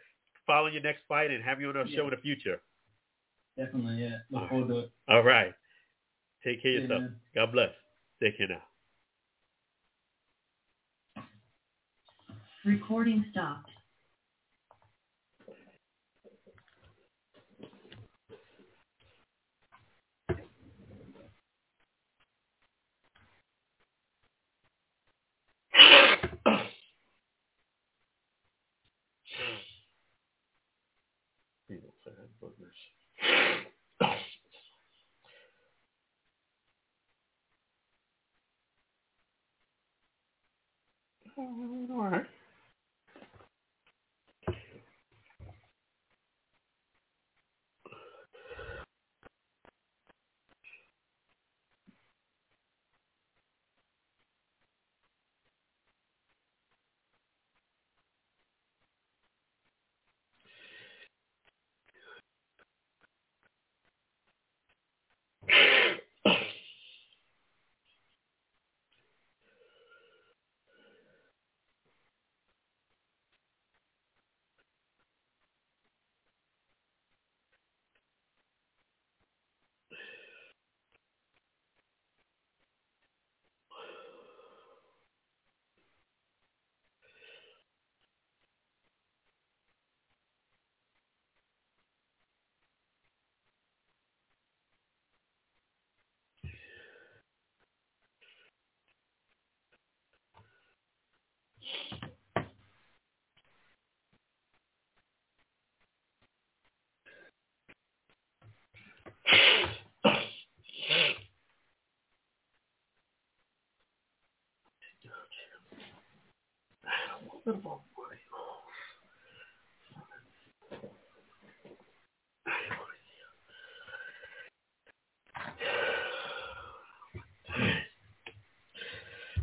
following 0.47 0.73
your 0.73 0.84
next 0.84 1.02
fight 1.08 1.32
and 1.32 1.43
having 1.43 1.63
you 1.63 1.69
on 1.69 1.78
our 1.78 1.88
show 1.88 2.06
in 2.06 2.10
the 2.10 2.17
future. 2.17 2.60
Definitely, 3.60 4.04
yeah. 4.04 4.10
All 4.10 4.19
Look 4.32 4.41
right. 4.41 4.50
forward 4.50 4.67
to 4.69 4.80
it. 4.80 4.91
All 5.10 5.24
right. 5.24 5.54
Take 6.45 6.62
care 6.62 6.78
of 6.78 6.84
yourself. 6.84 7.02
man. 7.02 7.15
God 7.36 7.52
bless. 7.52 7.72
Take 8.24 8.38
care 8.38 8.48
now. 8.48 8.63
Recording 12.63 13.26
stopped. 13.32 13.69
All 41.39 42.10
right. 42.12 42.25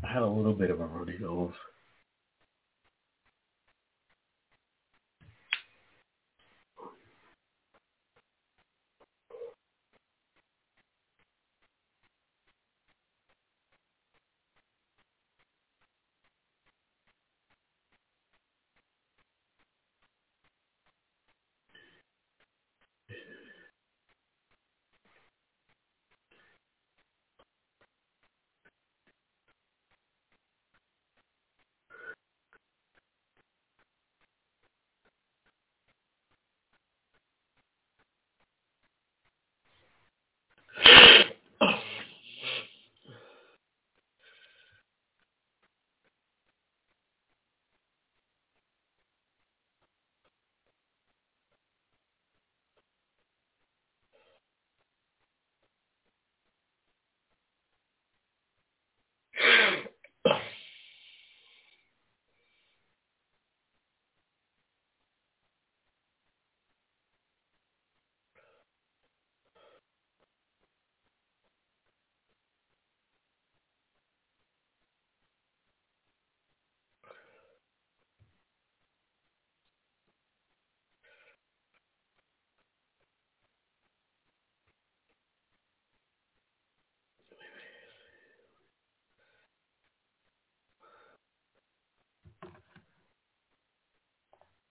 I 0.04 0.12
had 0.12 0.22
a 0.22 0.26
little 0.26 0.54
bit 0.54 0.70
of 0.70 0.80
a 0.80 0.86
runny 0.86 1.16
nose. 1.20 1.52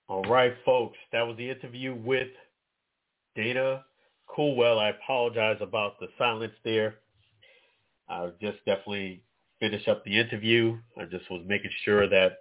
All 0.07 0.21
right, 0.25 0.53
folks, 0.63 0.97
that 1.11 1.23
was 1.23 1.35
the 1.35 1.49
interview 1.49 1.95
with 1.95 2.27
Dana 3.35 3.83
Coolwell. 4.27 4.77
I 4.77 4.89
apologize 4.89 5.57
about 5.61 5.99
the 5.99 6.09
silence 6.19 6.53
there. 6.63 6.97
I 8.07 8.29
just 8.39 8.59
definitely 8.67 9.23
finish 9.59 9.87
up 9.87 10.05
the 10.05 10.19
interview. 10.19 10.77
I 10.95 11.05
just 11.05 11.29
was 11.31 11.41
making 11.47 11.71
sure 11.83 12.07
that 12.07 12.37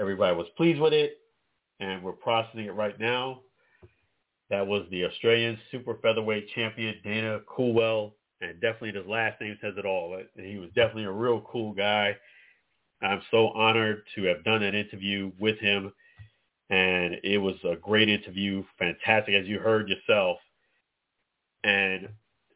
everybody 0.00 0.34
was 0.34 0.46
pleased 0.56 0.80
with 0.80 0.94
it, 0.94 1.18
and 1.78 2.02
we're 2.02 2.12
processing 2.12 2.64
it 2.64 2.74
right 2.74 2.98
now. 2.98 3.40
That 4.48 4.66
was 4.66 4.86
the 4.90 5.04
Australian 5.04 5.58
super 5.70 5.98
featherweight 6.00 6.48
champion, 6.54 6.94
Dana 7.04 7.40
Coolwell, 7.54 8.14
and 8.40 8.58
definitely 8.62 8.98
his 8.98 9.06
last 9.06 9.38
name 9.42 9.58
says 9.60 9.74
it 9.76 9.84
all. 9.84 10.18
He 10.36 10.56
was 10.56 10.70
definitely 10.70 11.04
a 11.04 11.12
real 11.12 11.42
cool 11.52 11.74
guy. 11.74 12.16
I'm 13.02 13.20
so 13.30 13.48
honored 13.48 14.04
to 14.14 14.22
have 14.22 14.42
done 14.42 14.62
an 14.62 14.74
interview 14.74 15.32
with 15.38 15.58
him 15.58 15.92
and 16.70 17.16
it 17.24 17.38
was 17.38 17.54
a 17.64 17.76
great 17.76 18.08
interview, 18.08 18.62
fantastic 18.78 19.34
as 19.34 19.46
you 19.46 19.58
heard 19.58 19.88
yourself. 19.88 20.38
And 21.64 22.08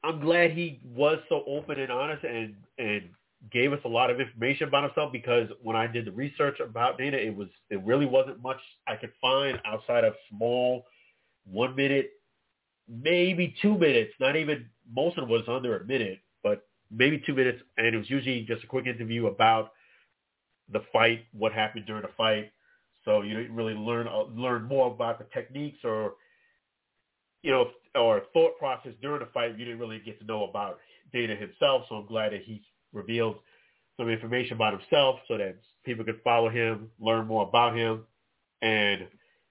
I'm 0.05 0.21
glad 0.21 0.53
he 0.53 0.81
was 0.85 1.19
so 1.29 1.45
open 1.47 1.79
and 1.79 1.91
honest 1.91 2.25
and 2.25 2.55
and 2.79 3.09
gave 3.51 3.73
us 3.73 3.81
a 3.85 3.89
lot 3.89 4.11
of 4.11 4.21
information 4.21 4.69
about 4.69 4.85
himself 4.85 5.13
because 5.13 5.49
when 5.63 5.75
I 5.75 5.87
did 5.87 6.05
the 6.05 6.13
research 6.13 6.61
about 6.61 6.99
Dana, 6.99 7.17
it 7.17 7.35
was 7.35 7.49
it 7.71 7.83
really 7.85 8.07
wasn't 8.07 8.43
much 8.43 8.59
I 8.87 8.97
could 8.97 9.13
find 9.21 9.61
outside 9.65 10.05
of 10.05 10.15
small 10.31 10.85
one 11.45 11.75
minute, 11.75 12.11
maybe 12.89 13.55
two 13.61 13.77
minutes. 13.79 14.13
Not 14.21 14.37
even 14.37 14.67
most 14.95 15.19
of 15.19 15.25
it 15.25 15.31
was 15.31 15.43
under 15.49 15.79
a 15.79 15.85
minute, 15.85 16.21
but 16.43 16.67
maybe 16.91 17.23
two 17.25 17.35
minutes, 17.35 17.61
and 17.79 17.87
it 17.89 17.99
was 17.99 18.11
usually 18.11 18.43
just 18.43 18.63
a 18.63 18.67
quick 18.67 18.87
interview 18.87 19.27
about 19.27 19.73
the 20.71 20.83
fight, 20.93 21.25
what 21.33 21.53
happened 21.53 21.87
during 21.87 22.03
the 22.03 22.11
fight, 22.17 22.53
so 23.05 23.23
you 23.23 23.37
didn't 23.37 23.55
really 23.55 23.75
learn 23.75 24.07
uh, 24.09 24.25
learn 24.35 24.65
more 24.65 24.89
about 24.89 25.19
the 25.19 25.27
techniques 25.33 25.79
or 25.85 26.15
you 27.43 27.51
know 27.51 27.71
or 27.95 28.23
thought 28.33 28.59
process 28.59 28.93
during 29.01 29.21
the 29.21 29.29
fight. 29.33 29.59
You 29.59 29.65
didn't 29.65 29.81
really 29.81 30.01
get 30.05 30.19
to 30.21 30.27
know 30.27 30.45
about 30.45 30.79
Dana 31.13 31.35
himself. 31.35 31.85
So 31.89 31.97
I'm 31.97 32.07
glad 32.07 32.33
that 32.33 32.43
he 32.43 32.63
revealed 32.93 33.37
some 33.97 34.09
information 34.09 34.55
about 34.55 34.79
himself 34.79 35.21
so 35.29 35.37
that 35.37 35.57
people 35.85 36.05
could 36.05 36.21
follow 36.25 36.49
him, 36.49 36.89
learn 37.01 37.27
more 37.27 37.47
about 37.47 37.77
him, 37.77 38.05
and 38.63 39.07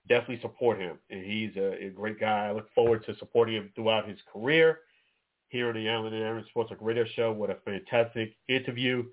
definitely 0.08 0.42
support 0.42 0.80
him. 0.80 0.98
And 1.10 1.24
he's 1.24 1.56
a, 1.58 1.86
a 1.86 1.90
great 1.90 2.20
guy. 2.20 2.48
I 2.48 2.52
look 2.52 2.74
forward 2.74 3.06
to 3.06 3.16
supporting 3.18 3.56
him 3.56 3.72
throughout 3.76 4.08
his 4.08 4.18
career 4.32 4.80
here 5.50 5.68
on 5.68 5.76
the 5.76 5.88
Alan 5.88 6.14
and 6.14 6.24
Aaron 6.24 6.46
Sports 6.50 6.70
Talk 6.70 6.80
Radio 6.82 7.06
Show. 7.16 7.32
What 7.32 7.50
a 7.50 7.58
fantastic 7.66 8.36
interview. 8.48 9.04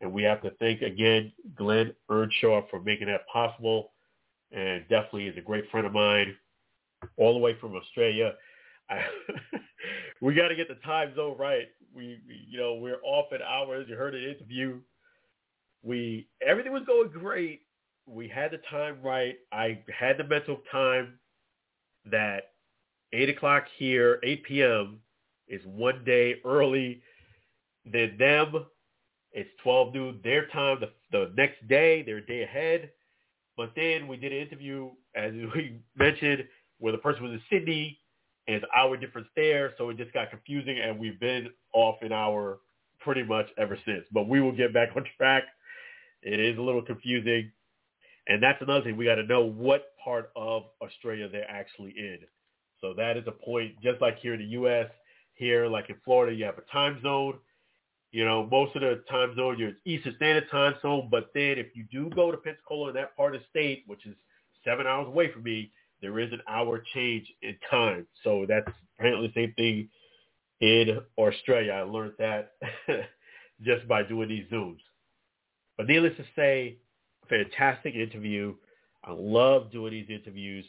And 0.00 0.12
we 0.12 0.22
have 0.22 0.42
to 0.42 0.50
thank 0.58 0.82
again 0.82 1.32
Glenn 1.54 1.92
Earnshaw 2.10 2.62
for 2.70 2.80
making 2.80 3.08
that 3.08 3.26
possible. 3.32 3.92
And 4.52 4.82
definitely 4.88 5.26
is 5.26 5.36
a 5.36 5.42
great 5.42 5.70
friend 5.70 5.86
of 5.86 5.92
mine 5.92 6.34
all 7.16 7.32
the 7.32 7.38
way 7.38 7.56
from 7.60 7.76
Australia. 7.76 8.34
I, 8.88 9.02
we 10.20 10.34
got 10.34 10.48
to 10.48 10.56
get 10.56 10.68
the 10.68 10.74
time 10.86 11.14
zone 11.14 11.36
right. 11.38 11.68
We, 11.94 12.20
you 12.48 12.58
know, 12.58 12.74
we're 12.74 13.00
off 13.02 13.32
at 13.32 13.42
hours. 13.42 13.86
You 13.88 13.96
heard 13.96 14.14
an 14.14 14.24
interview. 14.24 14.80
We, 15.82 16.28
everything 16.46 16.72
was 16.72 16.82
going 16.86 17.10
great. 17.10 17.62
We 18.06 18.28
had 18.28 18.50
the 18.50 18.60
time 18.70 18.98
right. 19.02 19.36
I 19.52 19.80
had 19.96 20.18
the 20.18 20.24
mental 20.24 20.60
time 20.70 21.18
that 22.10 22.52
8 23.12 23.28
o'clock 23.28 23.64
here, 23.76 24.18
8 24.22 24.44
p.m. 24.44 24.98
is 25.48 25.60
one 25.64 26.02
day 26.04 26.36
early 26.44 27.02
than 27.84 28.16
them 28.18 28.66
it's 29.32 29.50
12 29.62 29.94
noon 29.94 30.20
their 30.24 30.46
time. 30.48 30.78
The, 30.80 30.90
the 31.12 31.32
next 31.36 31.66
day, 31.68 32.02
they're 32.02 32.18
a 32.18 32.26
day 32.26 32.42
ahead. 32.42 32.90
But 33.56 33.72
then 33.76 34.08
we 34.08 34.16
did 34.16 34.32
an 34.32 34.38
interview, 34.38 34.90
as 35.14 35.32
we 35.54 35.80
mentioned, 35.96 36.44
where 36.78 36.92
the 36.92 36.98
person 36.98 37.22
was 37.22 37.32
in 37.32 37.42
Sydney, 37.50 37.98
and 38.46 38.56
it's 38.56 38.64
hour 38.74 38.96
difference 38.96 39.28
there, 39.36 39.74
so 39.78 39.90
it 39.90 39.96
just 39.96 40.12
got 40.12 40.30
confusing, 40.30 40.78
and 40.80 40.98
we've 40.98 41.20
been 41.20 41.48
off 41.74 41.96
an 42.02 42.12
hour 42.12 42.60
pretty 43.00 43.22
much 43.22 43.48
ever 43.58 43.78
since. 43.84 44.04
But 44.12 44.28
we 44.28 44.40
will 44.40 44.52
get 44.52 44.72
back 44.72 44.90
on 44.96 45.04
track. 45.16 45.44
It 46.22 46.40
is 46.40 46.58
a 46.58 46.62
little 46.62 46.82
confusing. 46.82 47.52
And 48.28 48.42
that's 48.42 48.60
another 48.62 48.82
thing. 48.82 48.96
We 48.96 49.06
got 49.06 49.16
to 49.16 49.24
know 49.24 49.42
what 49.42 49.88
part 50.02 50.30
of 50.36 50.64
Australia 50.82 51.28
they're 51.28 51.50
actually 51.50 51.94
in. 51.96 52.18
So 52.80 52.94
that 52.94 53.16
is 53.16 53.24
a 53.26 53.32
point, 53.32 53.80
just 53.82 54.00
like 54.00 54.18
here 54.18 54.34
in 54.34 54.40
the 54.40 54.46
U.S., 54.46 54.86
here, 55.34 55.66
like 55.66 55.88
in 55.88 55.96
Florida, 56.04 56.34
you 56.34 56.44
have 56.44 56.58
a 56.58 56.72
time 56.72 57.00
zone. 57.02 57.38
You 58.12 58.24
know, 58.24 58.46
most 58.50 58.74
of 58.74 58.82
the 58.82 59.02
time 59.08 59.36
zone 59.36 59.56
you're 59.58 59.72
Eastern 59.84 60.14
Standard 60.16 60.50
Time 60.50 60.74
zone, 60.82 61.08
but 61.10 61.30
then 61.34 61.58
if 61.58 61.68
you 61.74 61.84
do 61.92 62.10
go 62.10 62.30
to 62.30 62.36
Pensacola 62.36 62.88
in 62.88 62.94
that 62.94 63.16
part 63.16 63.34
of 63.34 63.40
the 63.40 63.46
state, 63.48 63.84
which 63.86 64.04
is 64.04 64.16
seven 64.64 64.86
hours 64.86 65.06
away 65.06 65.32
from 65.32 65.44
me, 65.44 65.70
there 66.02 66.18
is 66.18 66.32
an 66.32 66.40
hour 66.48 66.82
change 66.94 67.26
in 67.42 67.56
time. 67.70 68.06
So 68.24 68.46
that's 68.48 68.70
apparently 68.98 69.28
the 69.28 69.34
same 69.34 69.54
thing 69.54 69.88
in 70.60 71.00
Australia. 71.18 71.72
I 71.72 71.82
learned 71.82 72.14
that 72.18 72.52
just 73.62 73.86
by 73.86 74.02
doing 74.02 74.28
these 74.28 74.46
Zooms. 74.50 74.80
But 75.76 75.86
needless 75.86 76.16
to 76.16 76.24
say, 76.34 76.78
fantastic 77.28 77.94
interview. 77.94 78.54
I 79.04 79.12
love 79.12 79.70
doing 79.70 79.92
these 79.92 80.10
interviews 80.10 80.64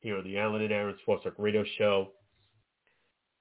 here 0.00 0.18
on 0.18 0.24
the 0.24 0.38
Alan 0.38 0.62
and 0.62 0.72
Aaron 0.72 0.96
Sports 1.02 1.24
Talk 1.24 1.34
Radio 1.36 1.64
Show. 1.78 2.12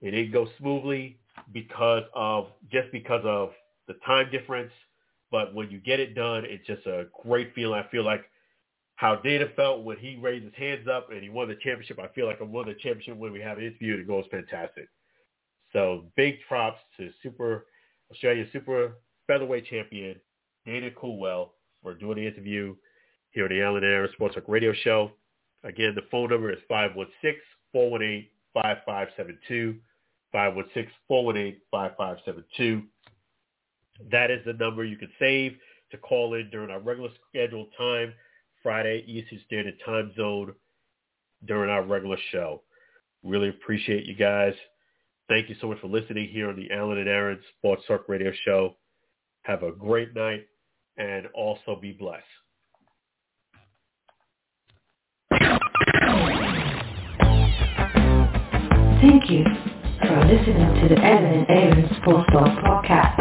It 0.02 0.12
didn't 0.12 0.34
go 0.34 0.48
smoothly 0.60 1.20
because 1.54 2.04
of 2.14 2.48
just 2.72 2.92
because 2.92 3.22
of 3.26 3.52
the 3.88 3.96
time 4.06 4.30
difference. 4.32 4.72
But 5.32 5.54
when 5.54 5.70
you 5.70 5.80
get 5.80 6.00
it 6.00 6.16
done, 6.16 6.46
it's 6.46 6.66
just 6.66 6.86
a 6.86 7.08
great 7.24 7.54
feeling. 7.54 7.80
I 7.80 7.90
feel 7.90 8.06
like 8.06 8.26
how 8.96 9.18
Dana 9.18 9.48
felt 9.56 9.84
when 9.84 9.98
he 9.98 10.16
raised 10.16 10.46
his 10.46 10.54
hands 10.56 10.88
up 10.88 11.12
and 11.12 11.22
he 11.22 11.30
won 11.30 11.50
the 11.50 11.56
championship. 11.56 12.00
I 12.00 12.08
feel 12.10 12.26
like 12.26 12.42
I 12.42 12.46
won 12.46 12.68
the 12.68 12.76
championship 12.76 13.18
when 13.18 13.34
we 13.34 13.42
have 13.42 13.58
an 13.58 13.66
interview 13.66 13.94
and 13.94 14.02
it 14.02 14.08
goes 14.08 14.26
fantastic. 14.32 14.88
So 15.74 16.06
big 16.16 16.36
props 16.48 16.80
to 16.98 17.12
Super 17.22 17.66
Australia 18.12 18.46
Super 18.54 18.98
Featherweight 19.28 19.66
Champion 19.66 20.16
Dana 20.66 20.90
Coolwell 20.92 21.54
for 21.82 21.94
doing 21.94 22.18
the 22.18 22.28
interview 22.28 22.76
here 23.32 23.44
on 23.44 23.50
the 23.50 23.62
Alan 23.62 23.84
Aaron 23.84 24.10
Sports 24.14 24.36
Talk 24.36 24.46
Radio 24.48 24.74
Show. 24.84 25.12
Again, 25.64 25.94
the 25.96 26.04
phone 26.10 26.30
number 26.30 26.52
is 26.52 26.60
516-418-5572. 27.76 29.78
516-418-5572. 30.36 32.84
That 34.12 34.30
is 34.30 34.44
the 34.46 34.54
number 34.54 34.84
you 34.84 34.98
can 34.98 35.10
save 35.18 35.56
to 35.92 35.98
call 35.98 36.34
in 36.34 36.50
during 36.50 36.70
our 36.70 36.80
regular 36.80 37.10
scheduled 37.30 37.70
time, 37.78 38.14
Friday 38.62 39.04
Eastern 39.08 39.40
Standard 39.46 39.76
Time 39.86 40.12
Zone, 40.18 40.54
during 41.46 41.70
our 41.70 41.84
regular 41.84 42.18
show. 42.32 42.62
Really 43.24 43.50
appreciate 43.50 44.06
you 44.06 44.16
guys. 44.16 44.54
Thank 45.30 45.50
you 45.50 45.56
so 45.62 45.68
much 45.68 45.80
for 45.80 45.88
listening 45.88 46.30
here 46.30 46.50
on 46.50 46.56
the 46.56 46.72
Alan 46.72 46.98
and 46.98 47.10
Aaron 47.10 47.40
Sports 47.58 47.84
Talk 47.88 48.08
Radio 48.08 48.32
Show. 48.44 48.76
Have 49.44 49.64
a 49.64 49.72
great 49.72 50.16
night 50.16 50.48
and 50.98 51.28
also 51.34 51.78
be 51.82 51.94
blessed. 51.94 52.24
Thank 59.02 59.30
you 59.30 59.75
for 60.16 60.26
listening 60.28 60.74
to 60.82 60.96
the 60.96 61.02
Alan 61.02 61.26
and 61.26 61.50
Aaron 61.50 61.96
Sports 61.98 62.30
Talk 62.32 62.48
podcast. 62.64 63.20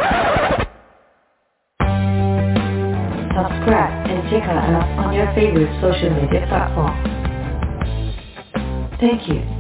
Subscribe 3.34 4.06
and 4.06 4.30
check 4.30 4.44
us 4.44 4.64
out 4.70 4.88
on 5.04 5.12
your 5.12 5.26
favorite 5.34 5.74
social 5.80 6.10
media 6.10 6.46
platform. 6.46 6.94
Thank 9.00 9.28
you. 9.28 9.53